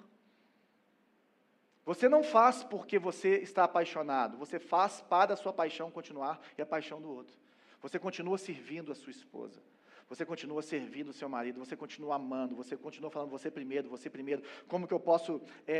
[1.84, 6.62] Você não faz porque você está apaixonado, você faz para a sua paixão continuar e
[6.62, 7.36] a paixão do outro.
[7.80, 9.60] Você continua servindo a sua esposa.
[10.08, 14.10] Você continua servindo o seu marido, você continua amando, você continua falando você primeiro, você
[14.10, 14.42] primeiro.
[14.68, 15.78] Como que eu posso é,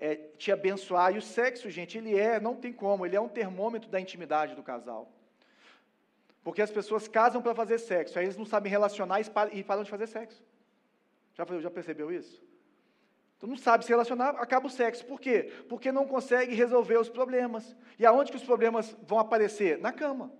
[0.00, 1.14] é, é, te abençoar?
[1.14, 4.56] E o sexo, gente, ele é, não tem como, ele é um termômetro da intimidade
[4.56, 5.12] do casal.
[6.44, 9.18] Porque as pessoas casam para fazer sexo, aí eles não sabem relacionar
[9.52, 10.44] e param de fazer sexo.
[11.32, 12.44] Já, já percebeu isso?
[13.36, 15.04] Então não sabe se relacionar, acaba o sexo.
[15.06, 15.50] Por quê?
[15.68, 17.74] Porque não consegue resolver os problemas.
[17.98, 19.78] E aonde que os problemas vão aparecer?
[19.78, 20.30] Na cama.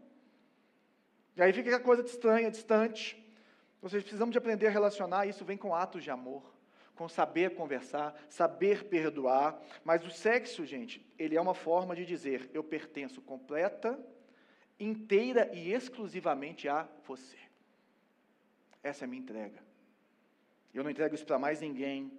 [1.37, 3.21] E aí fica aquela coisa estranha, distante.
[3.83, 6.55] Ou seja, precisamos de aprender a relacionar, isso vem com atos de amor,
[6.95, 9.61] com saber conversar, saber perdoar.
[9.83, 13.99] Mas o sexo, gente, ele é uma forma de dizer: eu pertenço completa,
[14.79, 17.39] inteira e exclusivamente a você.
[18.83, 19.63] Essa é a minha entrega.
[20.73, 22.13] Eu não entrego isso para mais ninguém.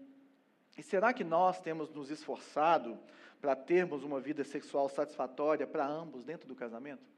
[0.78, 2.98] E será que nós temos nos esforçado
[3.42, 7.16] para termos uma vida sexual satisfatória para ambos dentro do casamento?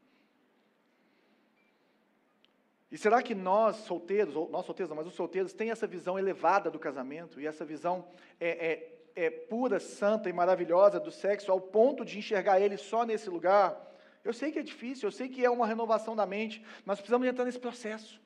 [2.92, 6.18] E será que nós, solteiros, ou nós solteiros não, mas os solteiros, têm essa visão
[6.18, 8.08] elevada do casamento, e essa visão
[8.40, 8.72] é,
[9.16, 13.30] é, é pura, santa e maravilhosa do sexo, ao ponto de enxergar ele só nesse
[13.30, 13.86] lugar?
[14.28, 17.26] Eu sei que é difícil, eu sei que é uma renovação da mente, mas precisamos
[17.26, 18.20] entrar nesse processo.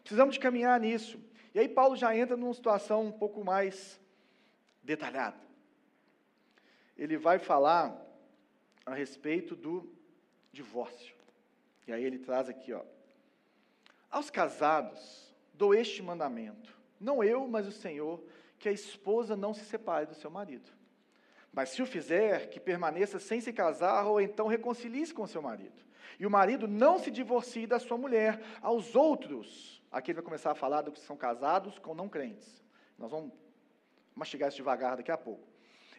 [0.00, 1.20] Precisamos de caminhar nisso.
[1.54, 4.00] E aí Paulo já entra numa situação um pouco mais
[4.82, 5.38] detalhada.
[6.96, 7.94] Ele vai falar
[8.86, 9.92] a respeito do
[10.50, 11.14] divórcio.
[11.86, 12.82] E aí ele traz aqui, ó,
[14.10, 18.24] aos casados, dou este mandamento: não eu, mas o Senhor,
[18.58, 20.77] que a esposa não se separe do seu marido.
[21.52, 25.82] Mas se o fizer, que permaneça sem se casar, ou então reconcilie-se com seu marido.
[26.18, 28.40] E o marido não se divorcie da sua mulher.
[28.60, 32.64] Aos outros, aqui ele vai começar a falar dos que são casados com não crentes.
[32.98, 33.32] Nós vamos
[34.14, 35.46] mastigar isso devagar daqui a pouco.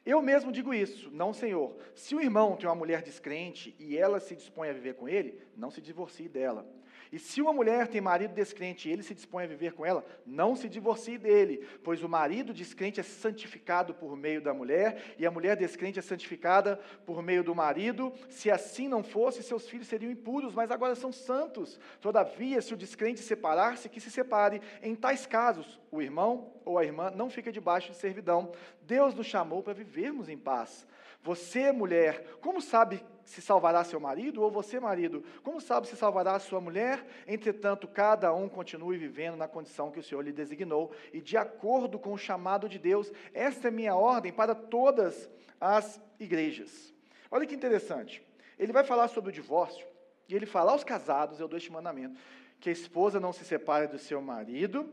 [0.05, 1.75] Eu mesmo digo isso, não, Senhor.
[1.95, 5.41] Se o irmão tem uma mulher descrente e ela se dispõe a viver com ele,
[5.55, 6.65] não se divorcie dela.
[7.11, 10.05] E se uma mulher tem marido descrente e ele se dispõe a viver com ela,
[10.25, 15.25] não se divorcie dele, pois o marido descrente é santificado por meio da mulher e
[15.25, 18.13] a mulher descrente é santificada por meio do marido.
[18.29, 21.79] Se assim não fosse, seus filhos seriam impuros, mas agora são santos.
[21.99, 24.61] Todavia, se o descrente separar-se, que se separe.
[24.83, 28.51] Em tais casos, o irmão ou a irmã não fica debaixo de servidão.
[28.83, 30.87] Deus nos chamou para vivermos em paz.
[31.23, 34.41] Você, mulher, como sabe se salvará seu marido?
[34.41, 37.05] Ou você, marido, como sabe se salvará sua mulher?
[37.27, 41.99] Entretanto, cada um continue vivendo na condição que o Senhor lhe designou e de acordo
[41.99, 43.11] com o chamado de Deus.
[43.31, 45.29] Esta é minha ordem para todas
[45.61, 46.91] as igrejas.
[47.29, 48.25] Olha que interessante.
[48.57, 49.85] Ele vai falar sobre o divórcio
[50.27, 52.19] e ele fala aos casados, eu dou este mandamento,
[52.59, 54.91] que a esposa não se separe do seu marido,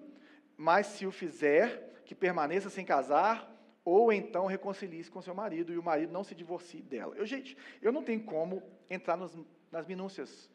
[0.59, 3.55] mas se o fizer, que permaneça sem casar
[3.87, 7.14] ou então reconcilie-se com seu marido e o marido não se divorcie dela.
[7.14, 10.51] Eu, gente, eu não tenho como entrar nas minúcias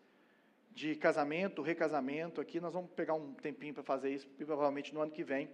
[0.72, 5.13] de casamento, recasamento, aqui nós vamos pegar um tempinho para fazer isso, provavelmente no ano
[5.13, 5.50] que vem.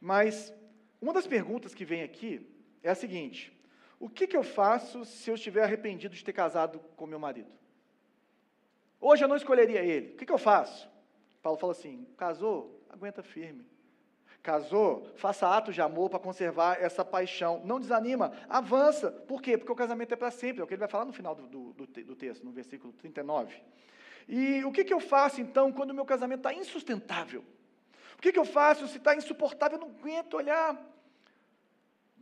[0.00, 0.52] Mas
[1.00, 2.44] uma das perguntas que vem aqui
[2.82, 3.56] é a seguinte:
[4.00, 7.52] o que, que eu faço se eu estiver arrependido de ter casado com meu marido?
[9.00, 10.14] Hoje eu não escolheria ele.
[10.14, 10.90] O que, que eu faço?
[11.40, 13.64] Paulo fala assim: casou, aguenta firme.
[14.46, 17.60] Casou, faça atos de amor para conservar essa paixão.
[17.64, 19.10] Não desanima, avança.
[19.10, 19.58] Por quê?
[19.58, 21.48] Porque o casamento é para sempre, é o que ele vai falar no final do,
[21.48, 23.56] do, do texto, no versículo 39.
[24.28, 27.42] E o que, que eu faço então quando o meu casamento está insustentável?
[28.16, 29.80] O que, que eu faço se está insuportável?
[29.80, 30.80] Eu não aguento olhar.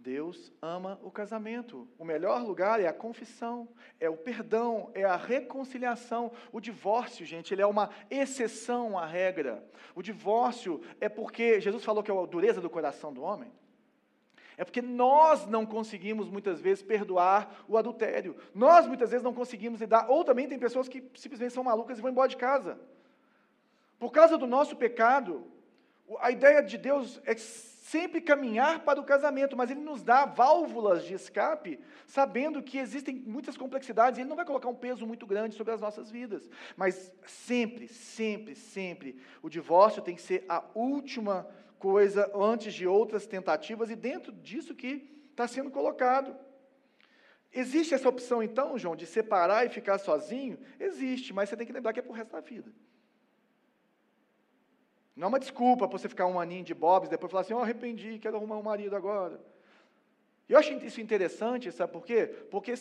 [0.05, 1.89] Deus ama o casamento.
[1.99, 3.67] O melhor lugar é a confissão,
[3.99, 6.31] é o perdão, é a reconciliação.
[6.53, 9.65] O divórcio, gente, ele é uma exceção à regra.
[9.95, 13.51] O divórcio é porque Jesus falou que é a dureza do coração do homem.
[14.59, 18.37] É porque nós não conseguimos muitas vezes perdoar o adultério.
[18.55, 20.11] Nós muitas vezes não conseguimos lidar.
[20.11, 22.79] Ou também tem pessoas que simplesmente são malucas e vão embora de casa.
[23.99, 25.47] Por causa do nosso pecado,
[26.21, 27.35] a ideia de Deus é
[27.85, 33.23] sempre caminhar para o casamento, mas Ele nos dá válvulas de escape, sabendo que existem
[33.27, 36.49] muitas complexidades, Ele não vai colocar um peso muito grande sobre as nossas vidas.
[36.77, 41.47] Mas sempre, sempre, sempre, o divórcio tem que ser a última
[41.79, 46.35] coisa antes de outras tentativas, e dentro disso que está sendo colocado.
[47.53, 50.59] Existe essa opção, então, João, de separar e ficar sozinho?
[50.81, 52.73] Existe, mas você tem que lembrar que é para o resto da vida.
[55.17, 57.61] Não é uma desculpa para você ficar um aninho de bobs, depois falar assim, oh,
[57.61, 59.41] arrependi, quero arrumar um marido agora.
[60.49, 62.27] Eu acho isso interessante, sabe por quê?
[62.51, 62.75] Porque,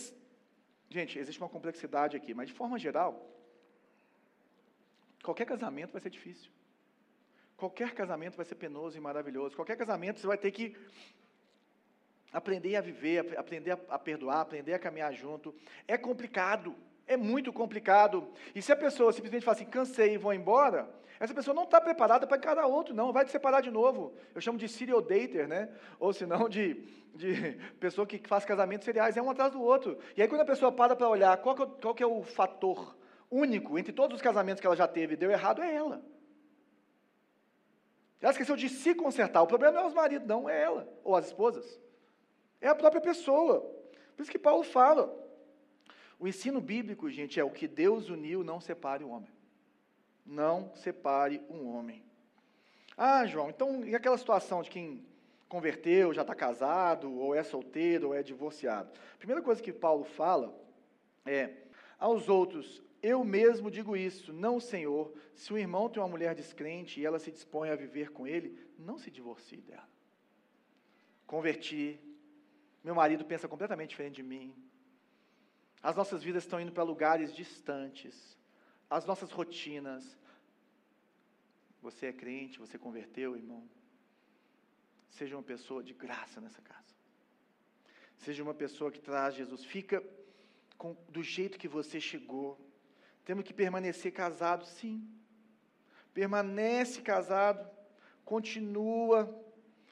[0.89, 3.29] gente, existe uma complexidade aqui, mas de forma geral,
[5.23, 6.51] qualquer casamento vai ser difícil.
[7.55, 9.55] Qualquer casamento vai ser penoso e maravilhoso.
[9.55, 10.75] Qualquer casamento você vai ter que
[12.33, 15.55] aprender a viver, aprender a perdoar, aprender a caminhar junto.
[15.87, 16.75] É complicado.
[17.05, 18.27] É muito complicado.
[18.55, 20.89] E se a pessoa simplesmente fala assim, cansei e vou embora,
[21.19, 24.13] essa pessoa não está preparada para encarar outro, não, vai te separar de novo.
[24.33, 25.69] Eu chamo de serial dater, né?
[25.99, 29.97] Ou senão de, de pessoa que faz casamentos seriais, é um atrás do outro.
[30.17, 32.23] E aí quando a pessoa para para olhar qual que, é, qual que é o
[32.23, 32.95] fator
[33.29, 36.03] único entre todos os casamentos que ela já teve e deu errado, é ela.
[38.21, 39.41] Ela esqueceu de se consertar.
[39.41, 41.79] O problema não é os maridos, não, é ela, ou as esposas.
[42.61, 43.59] É a própria pessoa.
[44.15, 45.13] Por isso que Paulo fala,
[46.23, 49.29] o ensino bíblico, gente, é o que Deus uniu, não separe o homem.
[50.25, 52.01] Não separe um homem.
[52.95, 55.05] Ah, João, então e aquela situação de quem
[55.49, 58.89] converteu, já está casado, ou é solteiro, ou é divorciado?
[59.15, 60.57] A primeira coisa que Paulo fala
[61.25, 61.55] é:
[61.99, 65.13] aos outros, eu mesmo digo isso, não Senhor.
[65.35, 68.57] Se o irmão tem uma mulher descrente e ela se dispõe a viver com ele,
[68.79, 69.89] não se divorcie dela.
[71.27, 71.99] converti,
[72.81, 74.55] meu marido pensa completamente diferente de mim,
[75.83, 78.37] as nossas vidas estão indo para lugares distantes,
[78.89, 80.17] as nossas rotinas.
[81.81, 83.67] Você é crente, você converteu, irmão.
[85.09, 86.95] Seja uma pessoa de graça nessa casa.
[88.17, 89.65] Seja uma pessoa que traz Jesus.
[89.65, 90.01] Fica
[90.77, 92.57] com, do jeito que você chegou.
[93.25, 95.05] Temos que permanecer casado, sim.
[96.13, 97.69] Permanece casado,
[98.23, 99.19] continua,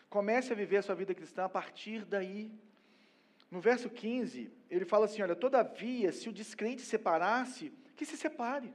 [0.10, 2.49] comece a viver a sua vida cristã a partir daí.
[3.51, 8.73] No verso 15, ele fala assim: Olha, todavia, se o descrente separasse, que se separe.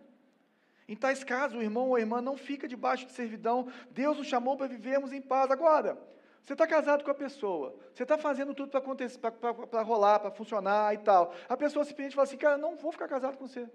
[0.86, 3.66] Em tais casos, o irmão ou a irmã não fica debaixo de servidão.
[3.90, 5.50] Deus nos chamou para vivermos em paz.
[5.50, 5.98] Agora,
[6.42, 10.30] você está casado com a pessoa, você está fazendo tudo para acontecer, para rolar, para
[10.30, 11.34] funcionar e tal.
[11.48, 13.68] A pessoa simplesmente fala assim: Cara, não vou ficar casado com você.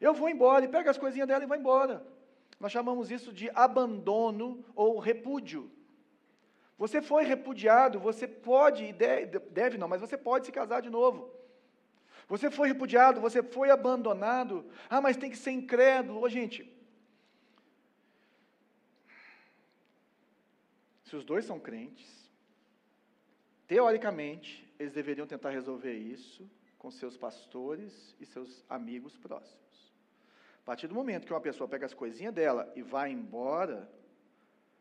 [0.00, 2.04] Eu vou embora, e pega as coisinhas dela e vai embora.
[2.58, 5.70] Nós chamamos isso de abandono ou repúdio.
[6.78, 10.88] Você foi repudiado, você pode, e deve, deve não, mas você pode se casar de
[10.88, 11.34] novo.
[12.28, 14.64] Você foi repudiado, você foi abandonado.
[14.88, 16.20] Ah, mas tem que ser incrédulo.
[16.20, 16.72] Ô, gente,
[21.04, 22.30] se os dois são crentes,
[23.66, 29.92] teoricamente, eles deveriam tentar resolver isso com seus pastores e seus amigos próximos.
[30.62, 33.90] A partir do momento que uma pessoa pega as coisinhas dela e vai embora,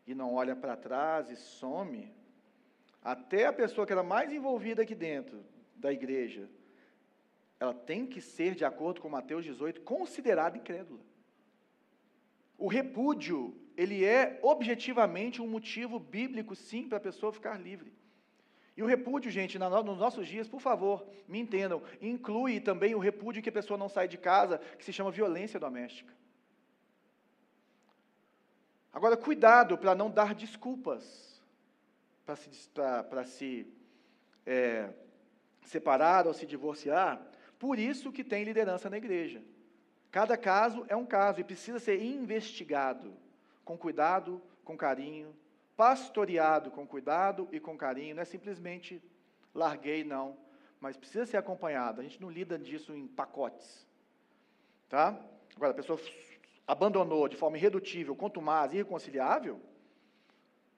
[0.08, 2.12] e não olha para trás e some,
[3.04, 6.50] até a pessoa que era mais envolvida aqui dentro da igreja,
[7.60, 11.02] ela tem que ser, de acordo com Mateus 18, considerada incrédula.
[12.58, 17.93] O repúdio, ele é objetivamente um motivo bíblico, sim, para a pessoa ficar livre.
[18.76, 23.41] E o repúdio, gente, nos nossos dias, por favor, me entendam, inclui também o repúdio
[23.41, 26.13] que a pessoa não sai de casa, que se chama violência doméstica.
[28.98, 31.40] Agora, cuidado para não dar desculpas
[32.26, 32.50] para se,
[33.26, 33.68] se
[34.44, 34.90] é,
[35.64, 37.22] separar ou se divorciar.
[37.60, 39.44] Por isso que tem liderança na igreja.
[40.10, 43.16] Cada caso é um caso e precisa ser investigado
[43.64, 45.32] com cuidado, com carinho,
[45.76, 48.16] pastoreado com cuidado e com carinho.
[48.16, 49.00] Não é simplesmente
[49.54, 50.36] larguei, não.
[50.82, 52.02] Mas precisa ser acompanhado.
[52.02, 53.86] A gente não lida disso em pacotes.
[54.90, 55.16] Tá?
[55.56, 56.00] Agora, a pessoa
[56.67, 59.60] abandonou de forma irredutível, contumaz, irreconciliável,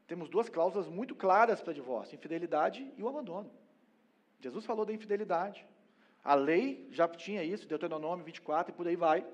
[0.08, 3.52] temos duas cláusulas muito claras para divórcio: infidelidade e o abandono.
[4.40, 5.66] Jesus falou da infidelidade.
[6.24, 9.26] A lei já tinha isso, Deuteronômio 24 e por aí vai.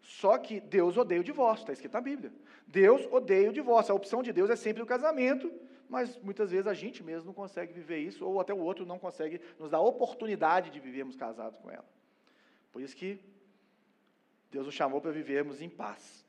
[0.00, 2.32] Só que Deus odeia o divórcio, está escrito na Bíblia.
[2.66, 3.92] Deus odeia o divórcio.
[3.92, 5.52] A opção de Deus é sempre o casamento,
[5.88, 8.98] mas muitas vezes a gente mesmo não consegue viver isso, ou até o outro não
[8.98, 11.84] consegue nos dar a oportunidade de vivermos casados com ela.
[12.70, 13.20] Por isso que
[14.50, 16.26] Deus nos chamou para vivermos em paz.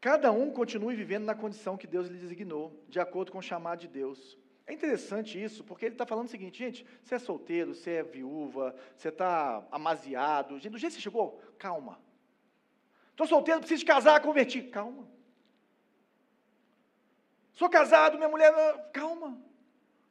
[0.00, 3.80] Cada um continue vivendo na condição que Deus lhe designou, de acordo com o chamado
[3.80, 4.38] de Deus.
[4.66, 8.02] É interessante isso, porque ele está falando o seguinte, gente, você é solteiro, você é
[8.02, 11.98] viúva, você está amaziado, gente, do jeito que você chegou, calma.
[13.10, 15.08] Estou solteiro, preciso casar, convertir, calma.
[17.52, 18.52] Sou casado, minha mulher,
[18.92, 19.36] calma.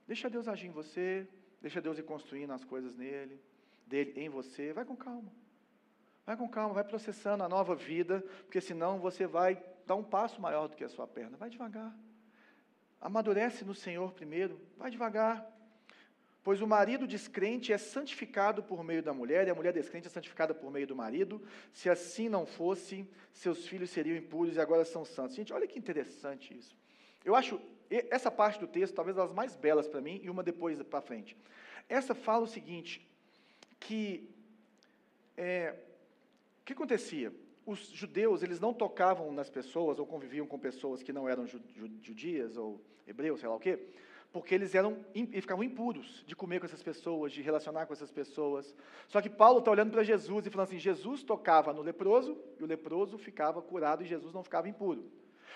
[0.05, 1.25] Deixa Deus agir em você,
[1.61, 3.39] deixa Deus ir construindo as coisas nele,
[3.85, 5.31] dele em você, vai com calma.
[6.27, 10.41] Vai com calma, vai processando a nova vida, porque senão você vai dar um passo
[10.41, 11.37] maior do que a sua perna.
[11.37, 11.95] Vai devagar.
[12.99, 15.49] Amadurece no Senhor primeiro, vai devagar.
[16.43, 20.09] Pois o marido descrente é santificado por meio da mulher, e a mulher descrente é
[20.09, 21.41] santificada por meio do marido.
[21.71, 25.33] Se assim não fosse, seus filhos seriam impuros e agora são santos.
[25.33, 26.75] Gente, olha que interessante isso.
[27.23, 27.57] Eu acho
[27.89, 31.37] essa parte do texto talvez das mais belas para mim e uma depois para frente.
[31.87, 33.07] Essa fala o seguinte,
[33.79, 34.29] que
[35.37, 35.73] é,
[36.67, 37.33] que acontecia?
[37.65, 42.57] Os judeus, eles não tocavam nas pessoas ou conviviam com pessoas que não eram judias
[42.57, 43.79] ou hebreus, sei lá o quê,
[44.33, 48.11] porque eles eram e ficavam impuros de comer com essas pessoas, de relacionar com essas
[48.11, 48.75] pessoas.
[49.07, 52.63] Só que Paulo está olhando para Jesus e falando assim: Jesus tocava no leproso e
[52.63, 55.09] o leproso ficava curado e Jesus não ficava impuro.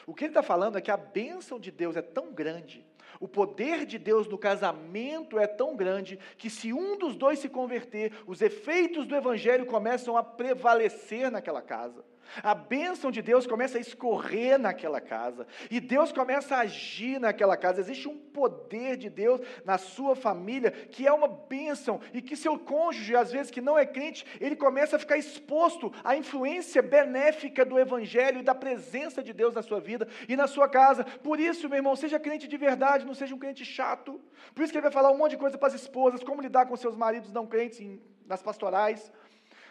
[0.08, 2.86] O que ele está falando é que a bênção de Deus é tão grande,
[3.22, 7.48] o poder de Deus no casamento é tão grande, que se um dos dois se
[7.48, 12.04] converter, os efeitos do Evangelho começam a prevalecer naquela casa.
[12.41, 15.45] A bênção de Deus começa a escorrer naquela casa.
[15.70, 17.82] E Deus começa a agir naquela casa.
[17.82, 22.00] Existe um poder de Deus na sua família que é uma bênção.
[22.14, 25.91] E que seu cônjuge, às vezes, que não é crente, ele começa a ficar exposto
[26.04, 30.48] à influência benéfica do Evangelho e da presença de Deus na sua vida e na
[30.48, 31.04] sua casa.
[31.04, 34.20] Por isso, meu irmão, seja crente de verdade, não seja um crente chato.
[34.53, 36.66] Por isso que ele vai falar um monte de coisa para as esposas, como lidar
[36.66, 37.80] com seus maridos não crentes
[38.26, 39.12] nas pastorais.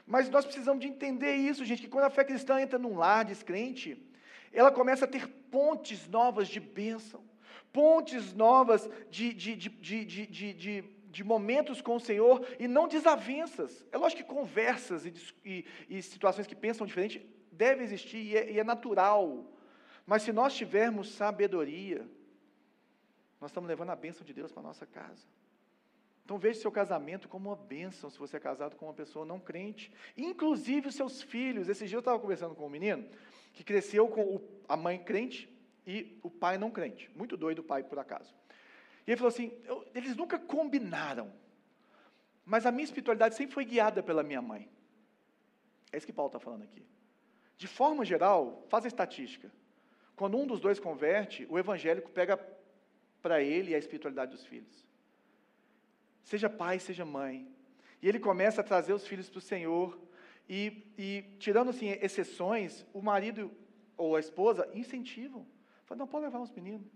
[0.07, 3.25] Mas nós precisamos de entender isso, gente, que quando a fé cristã entra num lar
[3.25, 3.89] descrente,
[4.53, 7.23] ela começa a ter pontes novas de bênção,
[7.73, 13.85] pontes novas de, de, de, de, de, de momentos com o Senhor e não desavenças.
[13.93, 15.15] É lógico que conversas e,
[15.45, 19.47] e, e situações que pensam diferente devem existir e é, e é natural.
[20.07, 22.07] Mas se nós tivermos sabedoria,
[23.41, 25.25] nós estamos levando a bênção de Deus para a nossa casa.
[26.25, 29.41] Então veja seu casamento como uma bênção se você é casado com uma pessoa não
[29.41, 29.93] crente.
[30.17, 31.69] Inclusive os seus filhos.
[31.69, 33.09] Esse dia eu estava conversando com um menino
[33.53, 35.49] que cresceu com a mãe crente
[35.87, 37.11] e o pai não crente.
[37.17, 38.33] Muito doido o pai, por acaso.
[39.07, 41.33] E ele falou assim: eu, eles nunca combinaram,
[42.45, 44.69] mas a minha espiritualidade sempre foi guiada pela minha mãe.
[45.91, 46.87] É isso que Paulo está falando aqui.
[47.57, 49.51] De forma geral, faz a estatística.
[50.15, 52.37] Quando um dos dois converte, o evangélico pega
[53.23, 54.87] para ele a espiritualidade dos filhos.
[56.23, 57.49] Seja pai, seja mãe.
[58.03, 59.99] E ele começa a trazer os filhos para o Senhor.
[60.49, 63.51] E, e, tirando assim, exceções, o marido
[63.97, 65.47] ou a esposa incentivam.
[65.85, 66.91] Fala, não, pode levar os meninos.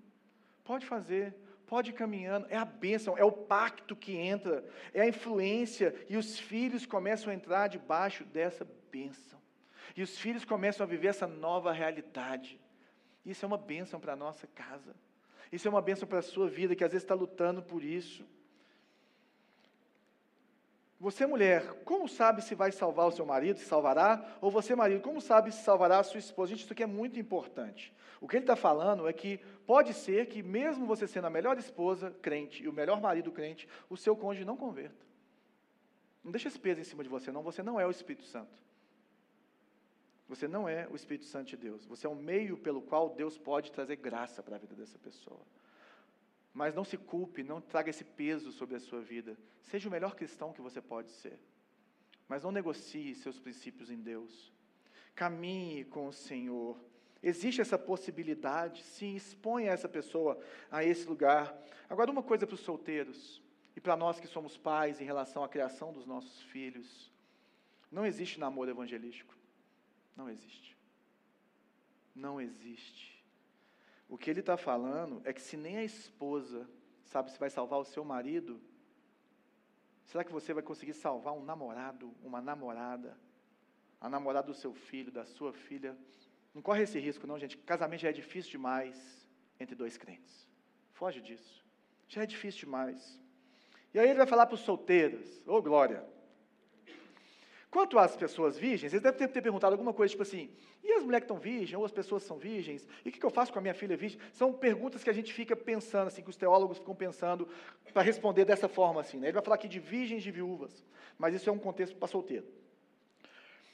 [0.65, 1.35] Pode fazer
[1.67, 6.17] pode ir caminhando, é a bênção, é o pacto que entra, é a influência, e
[6.17, 9.41] os filhos começam a entrar debaixo dessa bênção.
[9.97, 12.61] E os filhos começam a viver essa nova realidade.
[13.25, 14.95] Isso é uma bênção para a nossa casa.
[15.53, 18.25] Isso é uma bênção para a sua vida, que às vezes está lutando por isso.
[20.99, 24.39] Você, mulher, como sabe se vai salvar o seu marido, se salvará?
[24.41, 26.51] Ou você, marido, como sabe se salvará a sua esposa?
[26.51, 27.93] Gente, isso aqui é muito importante.
[28.21, 31.59] O que ele está falando é que pode ser que, mesmo você sendo a melhor
[31.59, 35.05] esposa crente e o melhor marido crente, o seu cônjuge não converta.
[36.25, 37.43] Não deixa esse peso em cima de você, não.
[37.43, 38.65] Você não é o Espírito Santo.
[40.29, 41.85] Você não é o Espírito Santo de Deus.
[41.87, 45.41] Você é um meio pelo qual Deus pode trazer graça para a vida dessa pessoa.
[46.53, 49.37] Mas não se culpe, não traga esse peso sobre a sua vida.
[49.63, 51.39] Seja o melhor cristão que você pode ser.
[52.29, 54.53] Mas não negocie seus princípios em Deus.
[55.15, 56.79] Caminhe com o Senhor.
[57.23, 60.39] Existe essa possibilidade, sim, exponha essa pessoa
[60.71, 61.59] a esse lugar.
[61.89, 63.43] Agora, uma coisa para os solteiros
[63.77, 67.13] e para nós que somos pais em relação à criação dos nossos filhos:
[67.91, 69.35] não existe namoro evangelístico.
[70.17, 70.77] Não existe.
[72.15, 73.25] Não existe.
[74.09, 76.69] O que ele está falando é que se nem a esposa
[77.05, 78.61] sabe se vai salvar o seu marido,
[80.05, 83.19] será que você vai conseguir salvar um namorado, uma namorada,
[84.01, 85.97] a namorada do seu filho, da sua filha?
[86.55, 87.57] Não corre esse risco, não, gente.
[87.59, 90.49] Casamento já é difícil demais entre dois crentes.
[90.93, 91.65] Foge disso.
[92.07, 93.19] Já é difícil demais.
[93.93, 96.14] E aí ele vai falar para os solteiros: Ô oh, glória!
[97.75, 100.49] Quanto às pessoas virgens, eles devem ter, perguntado alguma coisa tipo assim:
[100.81, 102.87] e as mulheres que estão virgens, ou as pessoas são virgens?
[103.05, 104.21] E o que, eu faço com a minha filha virgem?
[104.33, 107.49] São perguntas que a gente fica pensando, assim, que os teólogos ficam pensando
[107.93, 109.19] para responder dessa forma assim.
[109.19, 109.27] Né?
[109.27, 110.85] Ele vai falar aqui de virgens e de viúvas,
[111.19, 112.47] mas isso é um contexto para solteiro.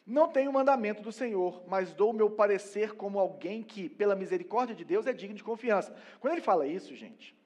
[0.06, 4.74] Não tenho mandamento do Senhor, mas dou o meu parecer como alguém que, pela misericórdia
[4.74, 5.94] de Deus, é digno de confiança.
[6.18, 7.36] Quando ele fala isso, gente,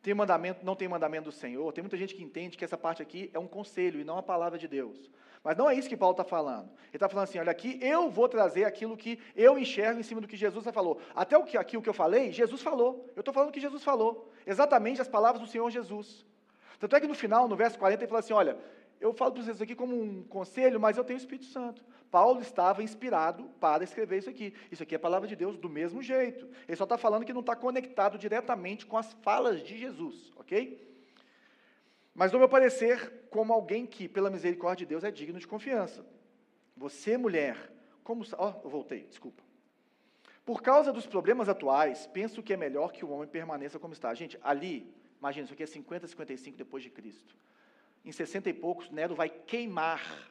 [0.00, 3.02] tem mandamento, não tem mandamento do Senhor, tem muita gente que entende que essa parte
[3.02, 5.10] aqui é um conselho e não a palavra de Deus.
[5.44, 6.70] Mas não é isso que Paulo está falando.
[6.88, 10.22] Ele está falando assim: olha, aqui eu vou trazer aquilo que eu enxergo em cima
[10.22, 10.98] do que Jesus falou.
[11.14, 13.12] Até o que, aqui o que eu falei, Jesus falou.
[13.14, 14.32] Eu estou falando o que Jesus falou.
[14.46, 16.24] Exatamente as palavras do Senhor Jesus.
[16.80, 18.56] Tanto é que no final, no verso 40, ele fala assim: olha,
[18.98, 21.84] eu falo para vocês aqui como um conselho, mas eu tenho o Espírito Santo.
[22.10, 24.54] Paulo estava inspirado para escrever isso aqui.
[24.72, 26.48] Isso aqui é a palavra de Deus do mesmo jeito.
[26.66, 30.93] Ele só está falando que não está conectado diretamente com as falas de Jesus, ok?
[32.14, 36.06] Mas, no meu parecer, como alguém que, pela misericórdia de Deus, é digno de confiança.
[36.76, 37.72] Você, mulher,
[38.04, 38.24] como.
[38.38, 39.42] Ó, oh, eu voltei, desculpa.
[40.44, 44.12] Por causa dos problemas atuais, penso que é melhor que o homem permaneça como está.
[44.14, 47.34] Gente, ali, imagina, isso aqui é 50, 55 depois de Cristo.
[48.04, 50.30] Em 60 e poucos, Nero vai queimar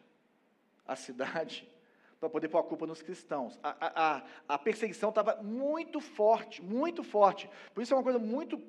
[0.86, 1.68] a cidade
[2.20, 3.60] para poder pôr a culpa nos cristãos.
[3.64, 7.50] A, a, a perseguição estava muito forte, muito forte.
[7.74, 8.62] Por isso é uma coisa muito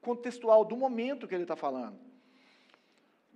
[0.00, 1.98] contextual do momento que ele está falando.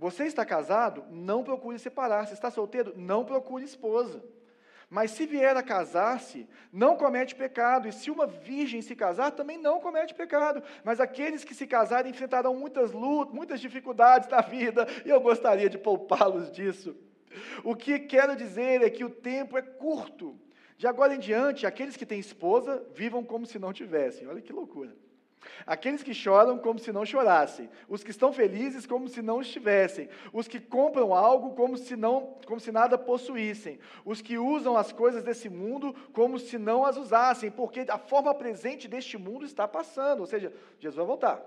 [0.00, 1.04] Você está casado?
[1.10, 2.26] Não procure separar.
[2.26, 2.94] Se está solteiro?
[2.96, 4.24] Não procure esposa.
[4.88, 7.86] Mas se vier a casar-se, não comete pecado.
[7.86, 10.62] E se uma virgem se casar, também não comete pecado.
[10.82, 15.68] Mas aqueles que se casarem enfrentarão muitas lutas, muitas dificuldades na vida, e eu gostaria
[15.68, 16.96] de poupá-los disso.
[17.62, 20.34] O que quero dizer é que o tempo é curto.
[20.78, 24.26] De agora em diante, aqueles que têm esposa, vivam como se não tivessem.
[24.26, 24.96] Olha que loucura.
[25.66, 30.08] Aqueles que choram como se não chorassem, os que estão felizes como se não estivessem,
[30.32, 34.92] os que compram algo como se não, como se nada possuíssem, os que usam as
[34.92, 39.66] coisas desse mundo como se não as usassem, porque a forma presente deste mundo está
[39.66, 41.42] passando, ou seja, Jesus vai voltar.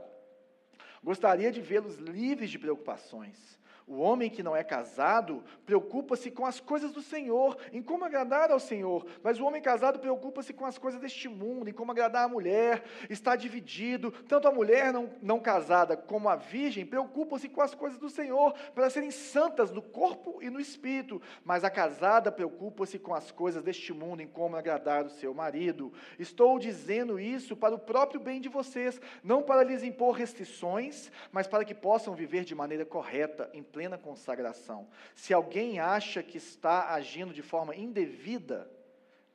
[1.03, 3.59] Gostaria de vê-los livres de preocupações.
[3.85, 8.49] O homem que não é casado preocupa-se com as coisas do Senhor, em como agradar
[8.49, 9.05] ao Senhor.
[9.21, 12.83] Mas o homem casado preocupa-se com as coisas deste mundo, em como agradar a mulher.
[13.09, 14.11] Está dividido.
[14.27, 18.53] Tanto a mulher não, não casada como a virgem preocupam-se com as coisas do Senhor,
[18.73, 21.21] para serem santas no corpo e no espírito.
[21.43, 25.91] Mas a casada preocupa-se com as coisas deste mundo, em como agradar o seu marido.
[26.17, 31.47] Estou dizendo isso para o próprio bem de vocês, não para lhes impor restrições, mas
[31.47, 34.87] para que possam viver de maneira correta, em plena consagração.
[35.15, 38.69] Se alguém acha que está agindo de forma indevida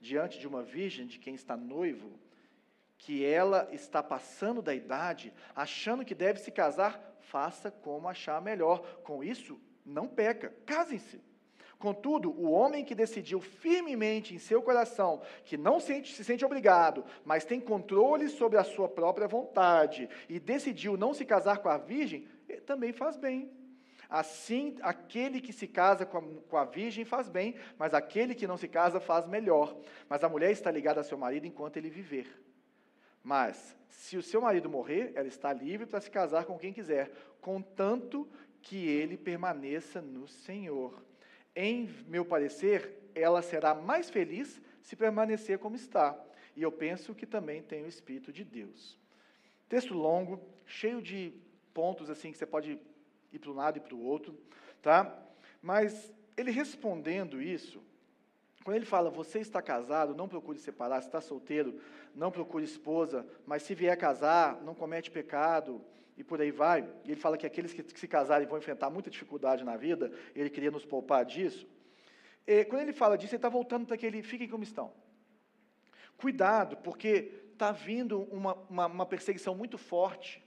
[0.00, 2.18] diante de uma virgem de quem está noivo,
[2.98, 8.80] que ela está passando da idade, achando que deve se casar, faça como achar melhor.
[9.02, 10.52] Com isso, não peca.
[10.66, 11.20] Casem-se.
[11.78, 17.04] Contudo, o homem que decidiu firmemente em seu coração que não sente, se sente obrigado,
[17.24, 21.78] mas tem controle sobre a sua própria vontade e decidiu não se casar com a
[21.78, 22.26] virgem,
[22.66, 23.48] também faz bem.
[24.08, 28.46] Assim, aquele que se casa com a, com a, virgem faz bem, mas aquele que
[28.46, 29.76] não se casa faz melhor.
[30.08, 32.42] Mas a mulher está ligada a seu marido enquanto ele viver.
[33.22, 37.12] Mas, se o seu marido morrer, ela está livre para se casar com quem quiser,
[37.40, 38.26] contanto
[38.62, 41.02] que ele permaneça no Senhor.
[41.54, 46.18] Em meu parecer, ela será mais feliz se permanecer como está.
[46.56, 48.98] E eu penso que também tem o Espírito de Deus.
[49.68, 51.34] Texto longo, cheio de
[51.74, 52.80] pontos assim que você pode
[53.32, 54.38] ir para um lado e para o outro,
[54.82, 55.16] tá?
[55.60, 57.82] Mas ele respondendo isso,
[58.64, 61.80] quando ele fala, você está casado, não procure separar, se está solteiro,
[62.14, 65.82] não procure esposa, mas se vier casar, não comete pecado,
[66.16, 66.88] e por aí vai.
[67.04, 70.12] E ele fala que aqueles que, que se casarem vão enfrentar muita dificuldade na vida,
[70.34, 71.66] ele queria nos poupar disso.
[72.46, 74.92] E, quando ele fala disso, ele está voltando para aquele, fiquem como estão.
[76.16, 80.44] Cuidado, porque está vindo uma, uma, uma perseguição muito forte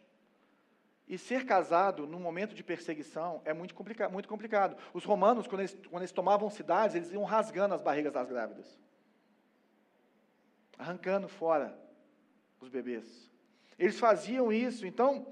[1.12, 4.78] e ser casado num momento de perseguição é muito, complica muito complicado.
[4.94, 8.80] Os romanos, quando eles, quando eles tomavam cidades, eles iam rasgando as barrigas das grávidas,
[10.78, 11.78] arrancando fora
[12.62, 13.30] os bebês.
[13.78, 14.88] Eles faziam isso.
[14.88, 15.28] Então,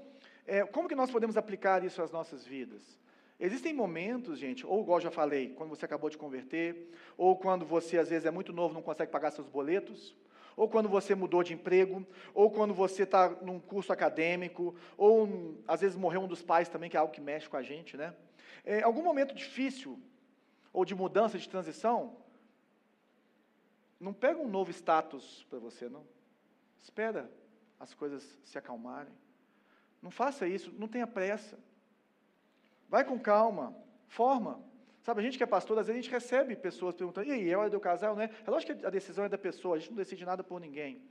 [0.46, 2.82] é, como que nós podemos aplicar isso às nossas vidas?
[3.38, 7.96] Existem momentos, gente, ou igual já falei, quando você acabou de converter, ou quando você
[7.96, 10.14] às vezes é muito novo, não consegue pagar seus boletos,
[10.56, 15.80] ou quando você mudou de emprego, ou quando você está num curso acadêmico, ou às
[15.80, 18.14] vezes morreu um dos pais também, que é algo que mexe com a gente, né?
[18.64, 19.98] É, algum momento difícil,
[20.72, 22.16] ou de mudança, de transição,
[23.98, 26.04] não pega um novo status para você, não.
[26.82, 27.30] Espera
[27.78, 29.12] as coisas se acalmarem.
[30.02, 31.58] Não faça isso, não tenha pressa.
[32.88, 33.76] Vai com calma,
[34.08, 34.62] forma,
[35.10, 37.50] Sabe, a gente que é pastor, às vezes a gente recebe pessoas perguntando, e aí,
[37.50, 38.30] é hora de eu casar, não é?
[38.46, 41.02] Lógico que a decisão é da pessoa, a gente não decide nada por ninguém.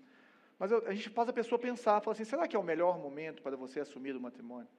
[0.58, 3.43] Mas a gente faz a pessoa pensar, fala assim, será que é o melhor momento
[3.43, 4.70] para você assumir o matrimônio?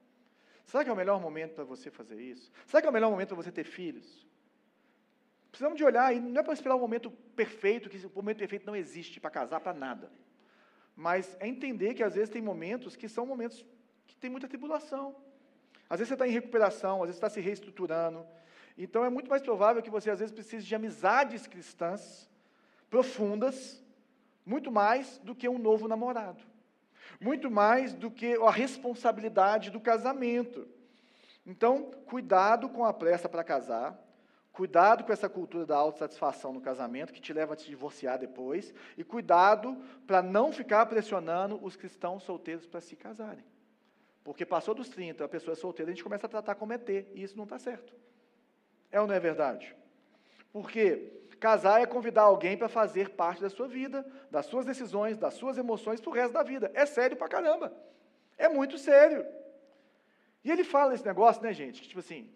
[0.65, 2.51] Será que é o melhor momento para você fazer isso?
[2.65, 4.27] Será que é o melhor momento para você ter filhos?
[5.51, 8.65] Precisamos de olhar, e não é para esperar o momento perfeito, que o momento perfeito
[8.65, 10.11] não existe para casar, para nada.
[10.95, 13.63] Mas é entender que às vezes tem momentos que são momentos
[14.07, 15.15] que tem muita tribulação.
[15.87, 18.25] Às vezes você está em recuperação, às vezes está se reestruturando,
[18.83, 22.29] então é muito mais provável que você às vezes precise de amizades cristãs
[22.89, 23.81] profundas,
[24.45, 26.43] muito mais do que um novo namorado.
[27.19, 30.67] Muito mais do que a responsabilidade do casamento.
[31.45, 33.99] Então, cuidado com a pressa para casar,
[34.51, 38.73] cuidado com essa cultura da autossatisfação no casamento, que te leva a te divorciar depois,
[38.97, 43.45] e cuidado para não ficar pressionando os cristãos solteiros para se casarem.
[44.23, 46.89] Porque passou dos 30, a pessoa é solteira, a gente começa a tratar como ET,
[46.89, 47.93] e isso não está certo.
[48.91, 49.75] É ou não é verdade?
[50.51, 55.33] Porque casar é convidar alguém para fazer parte da sua vida, das suas decisões, das
[55.33, 56.71] suas emoções para o resto da vida.
[56.73, 57.73] É sério pra caramba.
[58.37, 59.25] É muito sério.
[60.43, 61.81] E ele fala esse negócio, né, gente?
[61.81, 62.29] Que, tipo assim,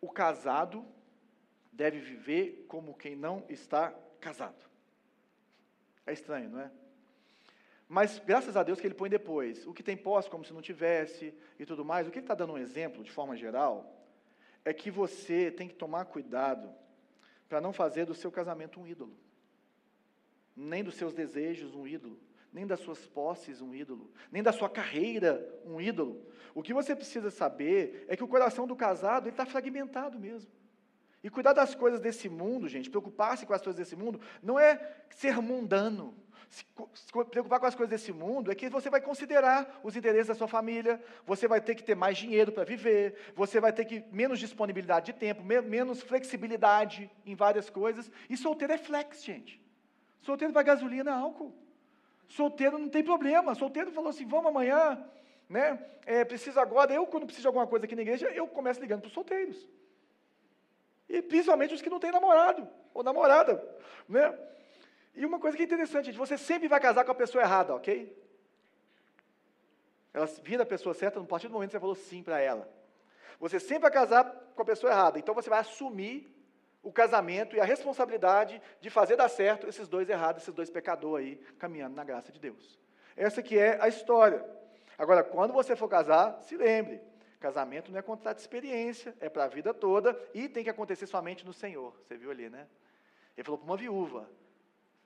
[0.00, 0.84] o casado
[1.72, 4.64] deve viver como quem não está casado.
[6.06, 6.70] É estranho, não é?
[7.88, 9.66] Mas graças a Deus que ele põe depois.
[9.66, 12.06] O que tem posse como se não tivesse e tudo mais.
[12.06, 14.03] O que ele está dando um exemplo, de forma geral,
[14.64, 16.72] é que você tem que tomar cuidado
[17.48, 19.16] para não fazer do seu casamento um ídolo,
[20.56, 22.18] nem dos seus desejos um ídolo,
[22.52, 26.24] nem das suas posses um ídolo, nem da sua carreira um ídolo.
[26.54, 30.50] O que você precisa saber é que o coração do casado está fragmentado mesmo.
[31.24, 34.78] E cuidar das coisas desse mundo, gente, preocupar-se com as coisas desse mundo, não é
[35.08, 36.14] ser mundano,
[36.50, 36.64] se
[37.30, 40.46] preocupar com as coisas desse mundo é que você vai considerar os interesses da sua
[40.46, 44.38] família, você vai ter que ter mais dinheiro para viver, você vai ter que menos
[44.38, 48.10] disponibilidade de tempo, menos flexibilidade em várias coisas.
[48.28, 49.58] E solteiro é flex, gente.
[50.20, 51.54] Solteiro vai gasolina, álcool.
[52.28, 53.54] Solteiro não tem problema.
[53.54, 55.02] Solteiro falou assim: vamos amanhã
[55.48, 55.78] né?
[56.06, 59.00] É, preciso agora, eu quando preciso de alguma coisa aqui na igreja, eu começo ligando
[59.00, 59.68] para os solteiros.
[61.08, 63.62] E principalmente os que não têm namorado ou namorada,
[64.08, 64.36] né?
[65.14, 67.74] E uma coisa que é interessante, gente, você sempre vai casar com a pessoa errada,
[67.74, 68.16] ok?
[70.12, 72.68] Ela vira a pessoa certa no partir do momento que você falou sim para ela.
[73.38, 74.24] Você sempre vai casar
[74.54, 76.32] com a pessoa errada, então você vai assumir
[76.82, 81.26] o casamento e a responsabilidade de fazer dar certo esses dois errados, esses dois pecadores
[81.26, 82.78] aí, caminhando na graça de Deus.
[83.16, 84.44] Essa que é a história.
[84.98, 87.00] Agora, quando você for casar, se lembre,
[87.44, 91.06] casamento não é contrato de experiência, é para a vida toda e tem que acontecer
[91.06, 91.94] somente no Senhor.
[92.02, 92.66] Você viu ali, né?
[93.36, 94.30] Ele falou para uma viúva,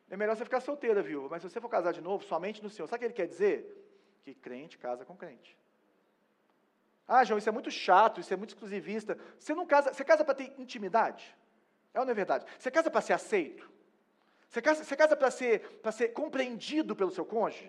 [0.09, 2.71] é melhor você ficar solteira, viúva, mas se você for casar de novo, somente no
[2.71, 2.87] Senhor.
[2.87, 3.57] Sabe o que ele quer dizer?
[4.23, 5.59] Que crente casa com crente.
[7.09, 9.19] Ah, João, isso é muito chato, isso é muito exclusivista.
[9.37, 11.37] Você não casa, você casa para ter intimidade?
[11.93, 12.47] É ou não é verdade?
[12.57, 13.69] Você casa para ser aceito?
[14.49, 17.69] Você casa, você casa para ser, ser compreendido pelo seu cônjuge?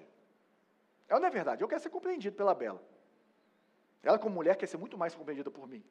[1.07, 1.63] É ou não é verdade?
[1.63, 2.79] Eu quero ser compreendido pela Bela.
[4.03, 5.83] Ela, como mulher, quer ser muito mais compreendida por mim.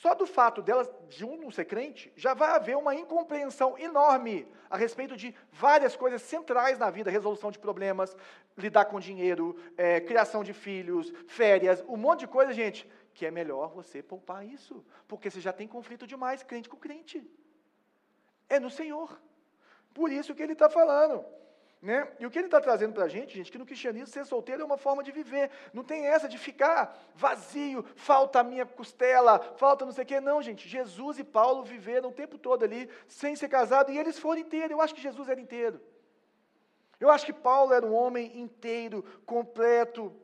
[0.00, 4.48] Só do fato dela, de um não ser crente, já vai haver uma incompreensão enorme
[4.70, 8.16] a respeito de várias coisas centrais na vida: resolução de problemas,
[8.56, 13.30] lidar com dinheiro, é, criação de filhos, férias, um monte de coisa, gente, que é
[13.30, 17.22] melhor você poupar isso, porque você já tem conflito demais, crente com crente.
[18.48, 19.20] É no Senhor.
[19.92, 21.24] Por isso que ele está falando.
[21.82, 22.06] Né?
[22.18, 24.60] E o que ele está trazendo para a gente, gente, que no cristianismo ser solteiro
[24.60, 25.50] é uma forma de viver.
[25.72, 30.20] Não tem essa de ficar vazio, falta a minha costela, falta não sei o quê.
[30.20, 30.68] Não, gente.
[30.68, 34.70] Jesus e Paulo viveram o tempo todo ali sem ser casado e eles foram inteiros.
[34.70, 35.80] Eu acho que Jesus era inteiro.
[37.00, 40.14] Eu acho que Paulo era um homem inteiro, completo.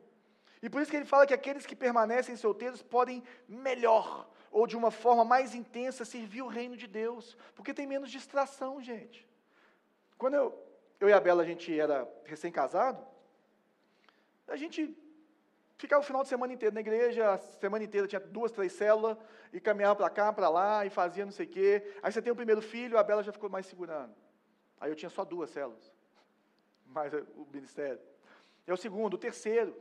[0.61, 4.77] E por isso que ele fala que aqueles que permanecem solteiros podem melhor ou de
[4.77, 9.27] uma forma mais intensa servir o reino de Deus, porque tem menos distração, gente.
[10.17, 10.66] Quando eu
[10.99, 13.05] eu e a Bela, a gente era recém-casado,
[14.47, 14.97] a gente
[15.77, 19.17] ficava o final de semana inteiro na igreja, a semana inteira tinha duas, três células,
[19.53, 21.93] e caminhava para cá, para lá, e fazia não sei o quê.
[22.01, 24.13] Aí você tem o primeiro filho, a Bela já ficou mais segurando.
[24.79, 25.91] Aí eu tinha só duas células,
[26.85, 28.01] mais o ministério.
[28.65, 29.75] É o segundo, o terceiro.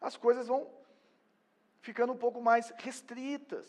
[0.00, 0.70] As coisas vão
[1.80, 3.66] ficando um pouco mais restritas.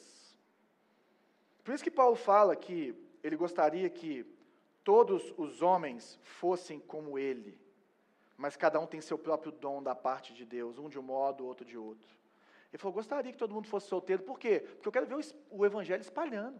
[1.63, 4.25] Por isso que Paulo fala que ele gostaria que
[4.83, 7.59] todos os homens fossem como ele,
[8.35, 11.45] mas cada um tem seu próprio dom da parte de Deus, um de um modo,
[11.45, 12.09] outro de outro.
[12.71, 14.59] Ele falou: gostaria que todo mundo fosse solteiro, por quê?
[14.59, 16.59] Porque eu quero ver o, o evangelho espalhando.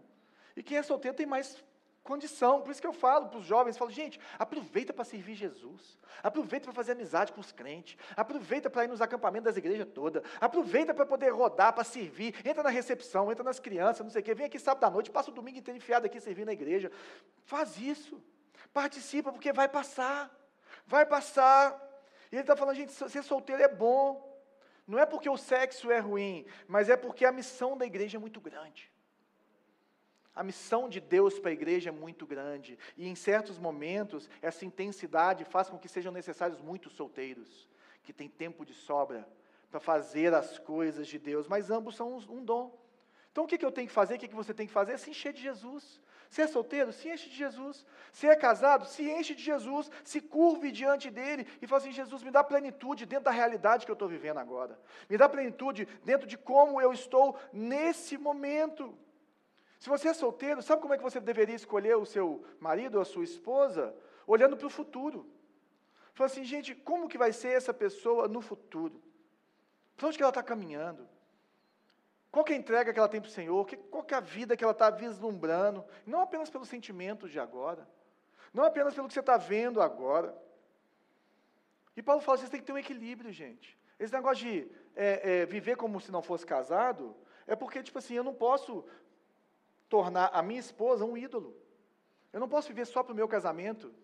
[0.56, 1.62] E quem é solteiro tem mais
[2.04, 2.60] condição.
[2.60, 5.98] Por isso que eu falo para os jovens, falo, gente, aproveita para servir Jesus.
[6.22, 7.96] Aproveita para fazer amizade com os crentes.
[8.14, 10.22] Aproveita para ir nos acampamentos das igrejas todas.
[10.40, 12.36] Aproveita para poder rodar, para servir.
[12.44, 14.34] Entra na recepção, entra nas crianças, não sei o quê.
[14.34, 16.92] Vem aqui sábado à noite, passa o domingo inteiro enfiado aqui servindo na igreja.
[17.46, 18.22] Faz isso.
[18.72, 20.30] Participa, porque vai passar.
[20.86, 21.80] Vai passar.
[22.30, 24.30] E ele está falando, gente, ser solteiro é bom.
[24.86, 28.20] Não é porque o sexo é ruim, mas é porque a missão da igreja é
[28.20, 28.92] muito grande.
[30.34, 34.64] A missão de Deus para a igreja é muito grande, e em certos momentos, essa
[34.64, 37.68] intensidade faz com que sejam necessários muitos solteiros,
[38.02, 39.28] que têm tempo de sobra
[39.70, 42.76] para fazer as coisas de Deus, mas ambos são um dom.
[43.34, 44.14] Então o que, que eu tenho que fazer?
[44.14, 44.92] O que, que você tem que fazer?
[44.92, 46.00] É se encher de Jesus.
[46.30, 47.84] Se é solteiro, se enche de Jesus.
[48.12, 49.90] Se é casado, se enche de Jesus.
[50.04, 53.90] Se curve diante dele e fala assim: Jesus, me dá plenitude dentro da realidade que
[53.90, 54.78] eu estou vivendo agora.
[55.08, 58.96] Me dá plenitude dentro de como eu estou nesse momento.
[59.84, 63.02] Se você é solteiro, sabe como é que você deveria escolher o seu marido ou
[63.02, 63.94] a sua esposa?
[64.26, 65.30] Olhando para o futuro.
[66.14, 68.98] Fala assim, gente, como que vai ser essa pessoa no futuro?
[69.94, 71.06] Para onde que ela está caminhando?
[72.30, 73.66] Qual é a entrega que ela tem para o Senhor?
[73.90, 75.84] Qual é a vida que ela está vislumbrando?
[76.06, 77.86] Não apenas pelos sentimentos de agora.
[78.54, 80.34] Não apenas pelo que você está vendo agora.
[81.94, 83.78] E Paulo fala, vocês têm que ter um equilíbrio, gente.
[84.00, 84.66] Esse negócio de
[84.96, 87.14] é, é, viver como se não fosse casado,
[87.46, 88.82] é porque, tipo assim, eu não posso
[89.88, 91.56] tornar a minha esposa um ídolo.
[92.32, 93.94] Eu não posso viver só para o meu casamento.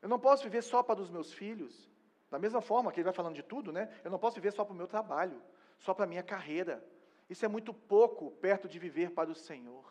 [0.00, 1.90] Eu não posso viver só para os meus filhos.
[2.30, 3.90] Da mesma forma que ele vai falando de tudo, né?
[4.04, 5.40] Eu não posso viver só para o meu trabalho,
[5.78, 6.84] só para a minha carreira.
[7.28, 9.84] Isso é muito pouco perto de viver para o Senhor.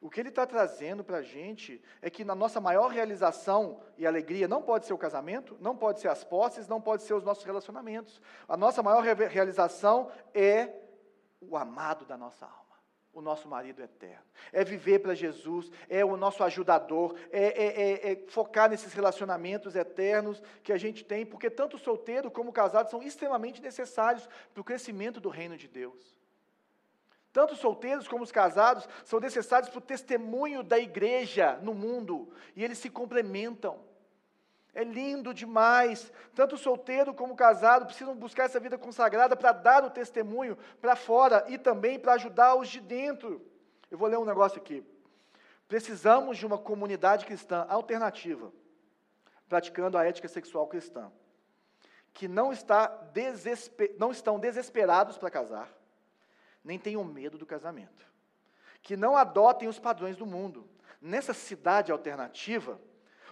[0.00, 4.06] O que ele está trazendo para a gente é que na nossa maior realização e
[4.06, 7.22] alegria não pode ser o casamento, não pode ser as posses, não pode ser os
[7.22, 8.20] nossos relacionamentos.
[8.48, 10.74] A nossa maior realização é
[11.40, 12.61] o amado da nossa alma
[13.12, 14.24] o nosso marido eterno.
[14.52, 19.76] É viver para Jesus, é o nosso ajudador, é, é, é, é, focar nesses relacionamentos
[19.76, 24.64] eternos que a gente tem, porque tanto solteiro como casado são extremamente necessários para o
[24.64, 26.16] crescimento do reino de Deus.
[27.32, 32.32] Tanto os solteiros como os casados são necessários para o testemunho da igreja no mundo,
[32.54, 33.91] e eles se complementam.
[34.74, 36.10] É lindo demais.
[36.34, 41.44] Tanto solteiro como casado precisam buscar essa vida consagrada para dar o testemunho para fora
[41.48, 43.44] e também para ajudar os de dentro.
[43.90, 44.82] Eu vou ler um negócio aqui.
[45.68, 48.52] Precisamos de uma comunidade cristã alternativa,
[49.48, 51.10] praticando a ética sexual cristã,
[52.12, 53.94] que não, está desesper...
[53.98, 55.68] não estão desesperados para casar,
[56.64, 58.06] nem tenham medo do casamento,
[58.82, 60.68] que não adotem os padrões do mundo.
[61.00, 62.78] Nessa cidade alternativa,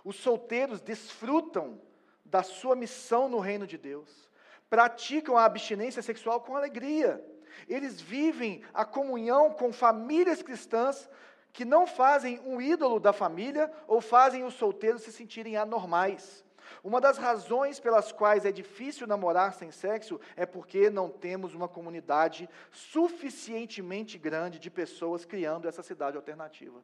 [0.05, 1.81] os solteiros desfrutam
[2.25, 4.31] da sua missão no reino de Deus,
[4.69, 7.25] praticam a abstinência sexual com alegria.
[7.69, 11.09] Eles vivem a comunhão com famílias cristãs
[11.53, 16.45] que não fazem um ídolo da família ou fazem os solteiros se sentirem anormais.
[16.85, 21.69] Uma das razões pelas quais é difícil namorar sem sexo é porque não temos uma
[21.69, 26.79] comunidade suficientemente grande de pessoas criando essa cidade alternativa.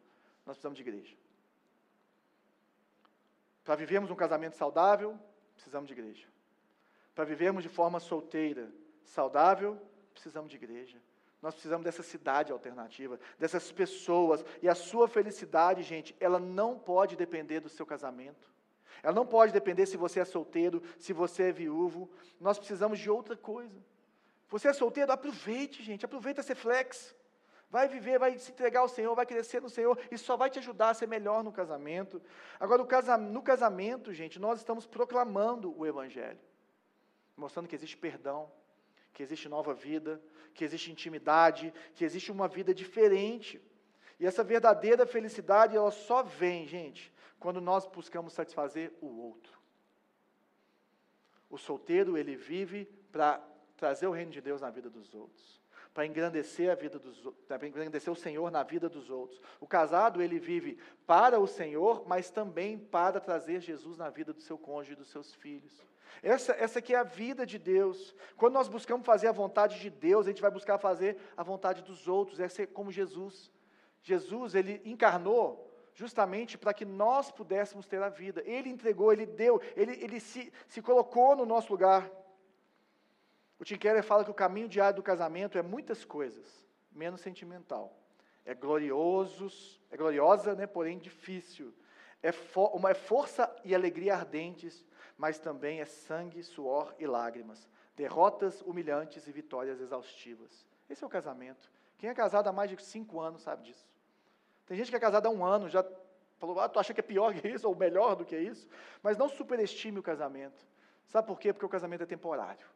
[0.45, 1.17] Nós precisamos de igreja.
[3.67, 5.19] Para vivermos um casamento saudável,
[5.57, 6.29] precisamos de igreja.
[7.17, 8.71] Para vivermos de forma solteira,
[9.03, 9.77] saudável,
[10.15, 11.03] precisamos de igreja.
[11.43, 14.45] Nós precisamos dessa cidade alternativa, dessas pessoas.
[14.63, 18.55] E a sua felicidade, gente, ela não pode depender do seu casamento.
[19.03, 22.09] Ela não pode depender se você é solteiro, se você é viúvo.
[22.41, 23.85] Nós precisamos de outra coisa.
[24.49, 25.11] Você é solteiro?
[25.11, 26.05] Aproveite, gente.
[26.05, 27.17] Aproveita ser flex.
[27.69, 30.59] Vai viver, vai se entregar ao Senhor, vai crescer no Senhor, isso só vai te
[30.61, 32.23] ajudar a ser melhor no casamento.
[32.61, 32.83] Agora,
[33.19, 36.39] no casamento, gente, nós estamos proclamando o Evangelho,
[37.37, 38.51] mostrando que existe perdão,
[39.13, 40.23] que existe nova vida,
[40.55, 43.61] que existe intimidade, que existe uma vida diferente.
[44.19, 49.59] E essa verdadeira felicidade, ela só vem, gente, quando nós buscamos satisfazer o outro.
[51.51, 53.43] O solteiro, ele vive para
[53.77, 55.66] trazer o reino de Deus na vida dos outros
[55.97, 59.41] para engrandecer a vida dos para engrandecer o Senhor na vida dos outros.
[59.59, 64.43] O casado, ele vive para o Senhor, mas também para trazer Jesus na vida do
[64.43, 65.83] seu cônjuge e dos seus filhos.
[66.23, 68.15] Essa, essa aqui é a vida de Deus.
[68.37, 71.81] Quando nós buscamos fazer a vontade de Deus, a gente vai buscar fazer a vontade
[71.81, 73.51] dos outros, é ser como Jesus.
[74.03, 78.43] Jesus, ele encarnou justamente para que nós pudéssemos ter a vida.
[78.45, 82.07] Ele entregou, ele deu, ele, ele se, se colocou no nosso lugar.
[83.59, 87.97] O Tim Keller fala que o caminho diário do casamento é muitas coisas, menos sentimental.
[88.45, 91.75] É gloriosos, é gloriosa, né, porém difícil.
[92.23, 92.31] É,
[92.75, 94.85] uma, é força e alegria ardentes,
[95.17, 97.69] mas também é sangue, suor e lágrimas.
[97.97, 100.67] Derrotas humilhantes e vitórias exaustivas.
[100.89, 101.71] Esse é o casamento.
[101.99, 103.89] Quem é casado há mais de cinco anos sabe disso.
[104.67, 105.85] Tem gente que é casada há um ano, já
[106.39, 108.69] falou, ah, tu acha que é pior que isso, ou melhor do que isso?
[109.03, 110.67] Mas não superestime o casamento.
[111.07, 111.53] Sabe por quê?
[111.53, 112.67] Porque o casamento é temporário.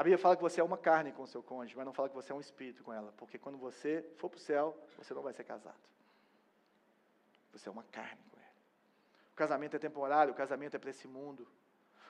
[0.00, 2.14] A Bíblia fala que você é uma carne com seu cônjuge, mas não fala que
[2.14, 5.20] você é um espírito com ela, porque quando você for para o céu, você não
[5.20, 5.76] vai ser casado.
[7.52, 8.54] Você é uma carne com ela.
[9.30, 11.46] O casamento é temporário, o casamento é para esse mundo.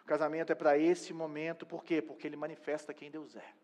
[0.04, 2.00] O casamento é para esse momento, por quê?
[2.00, 3.54] Porque ele manifesta quem Deus é.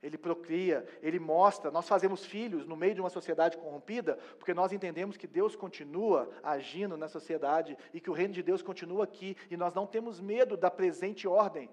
[0.00, 1.68] Ele procria, ele mostra.
[1.68, 6.30] Nós fazemos filhos no meio de uma sociedade corrompida, porque nós entendemos que Deus continua
[6.44, 10.20] agindo na sociedade e que o reino de Deus continua aqui, e nós não temos
[10.20, 11.68] medo da presente ordem,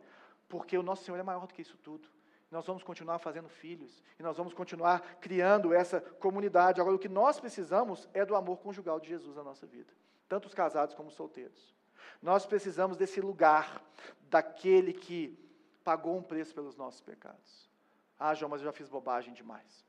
[0.47, 2.07] porque o nosso Senhor é maior do que isso tudo.
[2.51, 6.79] Nós vamos continuar fazendo filhos, e nós vamos continuar criando essa comunidade.
[6.79, 9.91] Agora, o que nós precisamos é do amor conjugal de Jesus na nossa vida,
[10.29, 11.73] tanto os casados como os solteiros.
[12.21, 13.81] Nós precisamos desse lugar,
[14.29, 15.37] daquele que
[15.83, 17.69] pagou um preço pelos nossos pecados.
[18.17, 19.85] Ah, João, mas eu já fiz bobagem demais.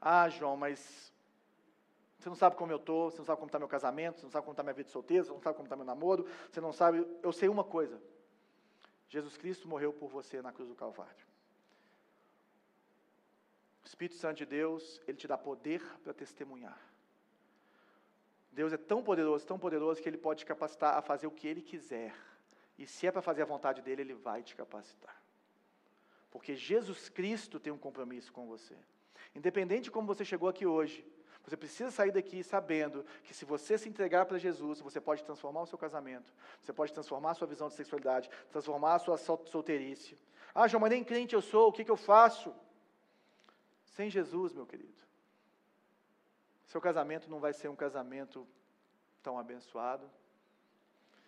[0.00, 1.12] Ah, João, mas
[2.18, 4.30] você não sabe como eu estou, você não sabe como está meu casamento, você não
[4.30, 6.60] sabe como está minha vida de solteiro, você não sabe como está meu namoro, você
[6.60, 7.06] não sabe.
[7.22, 8.00] Eu sei uma coisa:
[9.08, 11.26] Jesus Cristo morreu por você na cruz do Calvário.
[13.82, 16.78] O Espírito Santo de Deus, ele te dá poder para testemunhar.
[18.52, 21.46] Deus é tão poderoso, tão poderoso que ele pode te capacitar a fazer o que
[21.46, 22.14] ele quiser.
[22.76, 25.20] E se é para fazer a vontade dele, ele vai te capacitar.
[26.30, 28.76] Porque Jesus Cristo tem um compromisso com você.
[29.34, 31.04] Independente de como você chegou aqui hoje,
[31.48, 35.62] você precisa sair daqui sabendo que se você se entregar para Jesus, você pode transformar
[35.62, 40.18] o seu casamento, você pode transformar a sua visão de sexualidade, transformar a sua solteirice.
[40.54, 42.54] Ah, João, mas nem crente eu sou, o que, que eu faço?
[43.86, 45.02] Sem Jesus, meu querido,
[46.66, 48.46] seu casamento não vai ser um casamento
[49.22, 50.08] tão abençoado.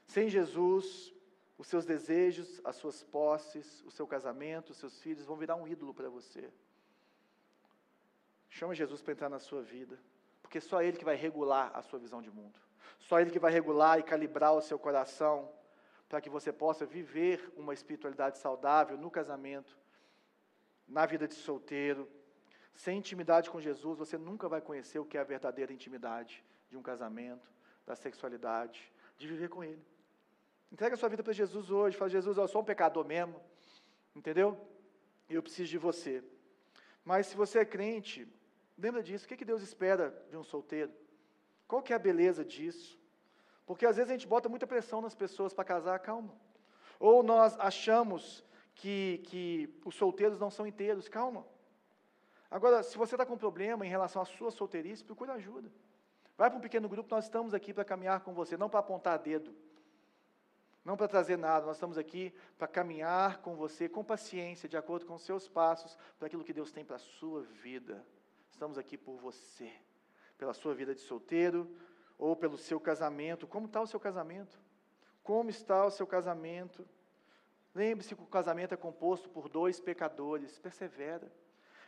[0.06, 1.14] Sem Jesus,
[1.56, 5.66] os seus desejos, as suas posses, o seu casamento, os seus filhos vão virar um
[5.66, 6.50] ídolo para você.
[8.50, 9.98] Chama Jesus para entrar na sua vida,
[10.42, 12.58] porque só Ele que vai regular a sua visão de mundo.
[12.98, 15.50] Só Ele que vai regular e calibrar o seu coração
[16.08, 19.78] para que você possa viver uma espiritualidade saudável no casamento,
[20.86, 22.08] na vida de solteiro.
[22.74, 26.76] Sem intimidade com Jesus, você nunca vai conhecer o que é a verdadeira intimidade de
[26.76, 27.48] um casamento,
[27.86, 28.92] da sexualidade.
[29.16, 29.84] de viver com Ele.
[30.72, 31.96] Entrega a sua vida para Jesus hoje.
[31.96, 33.38] Fala, Jesus, eu sou um pecador mesmo.
[34.16, 34.58] Entendeu?
[35.28, 36.24] E eu preciso de você.
[37.04, 38.26] Mas se você é crente,
[38.80, 39.24] lembra disso.
[39.24, 40.92] O que, Deus espera de um solteiro?
[41.68, 42.98] Qual que é a beleza disso?
[43.66, 46.34] Porque às vezes a gente bota muita pressão nas pessoas para casar, calma.
[46.98, 51.46] Ou nós achamos que, que os solteiros não são inteiros, calma.
[52.50, 55.70] Agora, se você está com problema em relação à sua solteirice, procure ajuda.
[56.36, 59.18] Vai para um pequeno grupo, nós estamos aqui para caminhar com você, não para apontar
[59.18, 59.54] dedo.
[60.84, 65.04] Não para trazer nada, nós estamos aqui para caminhar com você com paciência, de acordo
[65.04, 68.04] com os seus passos, para aquilo que Deus tem para a sua vida.
[68.50, 69.72] Estamos aqui por você,
[70.36, 71.74] pela sua vida de solteiro
[72.18, 73.46] ou pelo seu casamento.
[73.46, 74.60] Como está o seu casamento?
[75.22, 76.86] Como está o seu casamento?
[77.74, 80.58] Lembre-se que o casamento é composto por dois pecadores.
[80.58, 81.30] Persevera.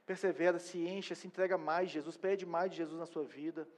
[0.06, 3.68] Persevera, se enche, se entrega mais de Jesus, pede mais de Jesus na sua vida.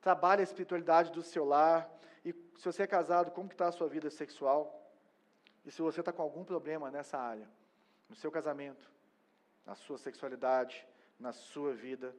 [0.00, 1.90] Trabalhe a espiritualidade do seu lar.
[2.24, 4.76] E se você é casado, como está a sua vida sexual?
[5.64, 7.48] E se você está com algum problema nessa área,
[8.08, 8.90] no seu casamento,
[9.66, 10.86] na sua sexualidade,
[11.20, 12.16] na sua vida,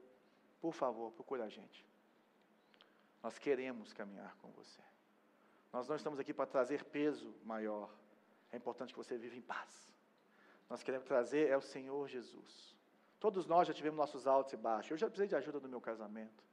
[0.61, 1.85] por favor, procure a gente.
[3.21, 4.81] Nós queremos caminhar com você.
[5.73, 7.89] Nós não estamos aqui para trazer peso maior.
[8.51, 9.91] É importante que você viva em paz.
[10.69, 12.75] Nós queremos trazer é o Senhor Jesus.
[13.19, 14.91] Todos nós já tivemos nossos altos e baixos.
[14.91, 16.43] Eu já precisei de ajuda no meu casamento.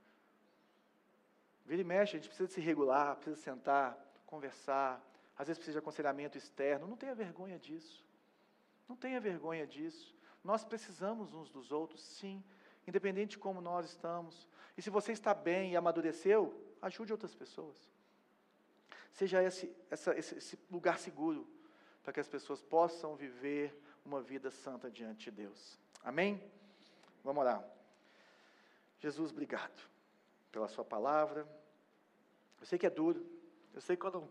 [1.64, 5.02] Vira e mexe, a gente precisa se regular, precisa sentar, conversar.
[5.36, 6.86] Às vezes precisa de aconselhamento externo.
[6.86, 8.04] Não tenha vergonha disso.
[8.88, 10.14] Não tenha vergonha disso.
[10.48, 12.42] Nós precisamos uns dos outros, sim,
[12.86, 14.48] independente de como nós estamos.
[14.78, 17.76] E se você está bem e amadureceu, ajude outras pessoas.
[19.12, 21.46] Seja esse, essa, esse, esse lugar seguro
[22.02, 25.78] para que as pessoas possam viver uma vida santa diante de Deus.
[26.02, 26.42] Amém?
[27.22, 27.62] Vamos orar.
[29.00, 29.86] Jesus, obrigado
[30.50, 31.46] pela Sua palavra.
[32.58, 33.22] Eu sei que é duro,
[33.74, 34.26] eu sei que quando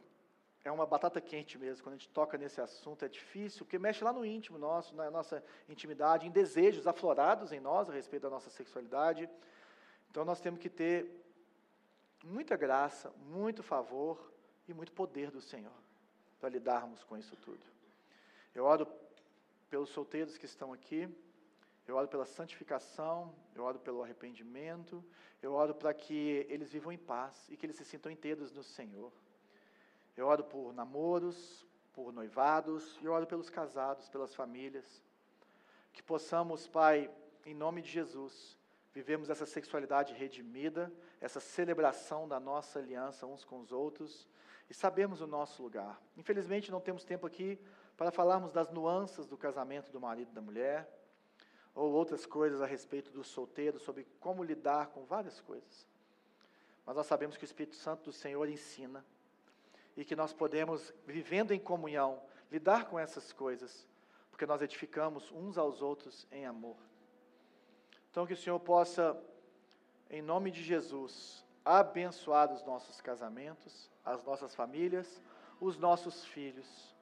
[0.67, 4.03] é uma batata quente mesmo, quando a gente toca nesse assunto é difícil, porque mexe
[4.03, 8.29] lá no íntimo nosso, na nossa intimidade, em desejos aflorados em nós a respeito da
[8.29, 9.29] nossa sexualidade.
[10.09, 11.09] Então nós temos que ter
[12.23, 14.31] muita graça, muito favor
[14.67, 15.71] e muito poder do Senhor
[16.39, 17.65] para lidarmos com isso tudo.
[18.53, 18.85] Eu oro
[19.69, 21.07] pelos solteiros que estão aqui,
[21.87, 25.03] eu oro pela santificação, eu oro pelo arrependimento,
[25.41, 28.63] eu oro para que eles vivam em paz e que eles se sintam inteiros no
[28.63, 29.13] Senhor.
[30.17, 35.03] Eu oro por namoros, por noivados, e eu oro pelos casados, pelas famílias.
[35.93, 37.09] Que possamos, Pai,
[37.45, 38.57] em nome de Jesus,
[38.91, 40.91] vivemos essa sexualidade redimida,
[41.21, 44.27] essa celebração da nossa aliança uns com os outros
[44.67, 46.01] e sabemos o nosso lugar.
[46.17, 47.59] Infelizmente, não temos tempo aqui
[47.95, 50.91] para falarmos das nuances do casamento do marido e da mulher
[51.75, 55.87] ou outras coisas a respeito do solteiro, sobre como lidar com várias coisas.
[56.83, 59.05] Mas nós sabemos que o Espírito Santo do Senhor ensina
[59.97, 62.21] e que nós podemos, vivendo em comunhão,
[62.51, 63.87] lidar com essas coisas,
[64.29, 66.77] porque nós edificamos uns aos outros em amor.
[68.11, 69.19] Então, que o Senhor possa,
[70.09, 75.21] em nome de Jesus, abençoar os nossos casamentos, as nossas famílias,
[75.59, 76.95] os nossos filhos,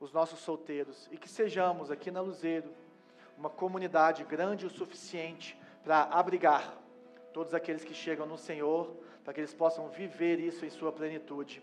[0.00, 2.72] os nossos solteiros, e que sejamos aqui na Luzeiro
[3.36, 6.76] uma comunidade grande o suficiente para abrigar
[7.32, 11.62] todos aqueles que chegam no Senhor, para que eles possam viver isso em sua plenitude,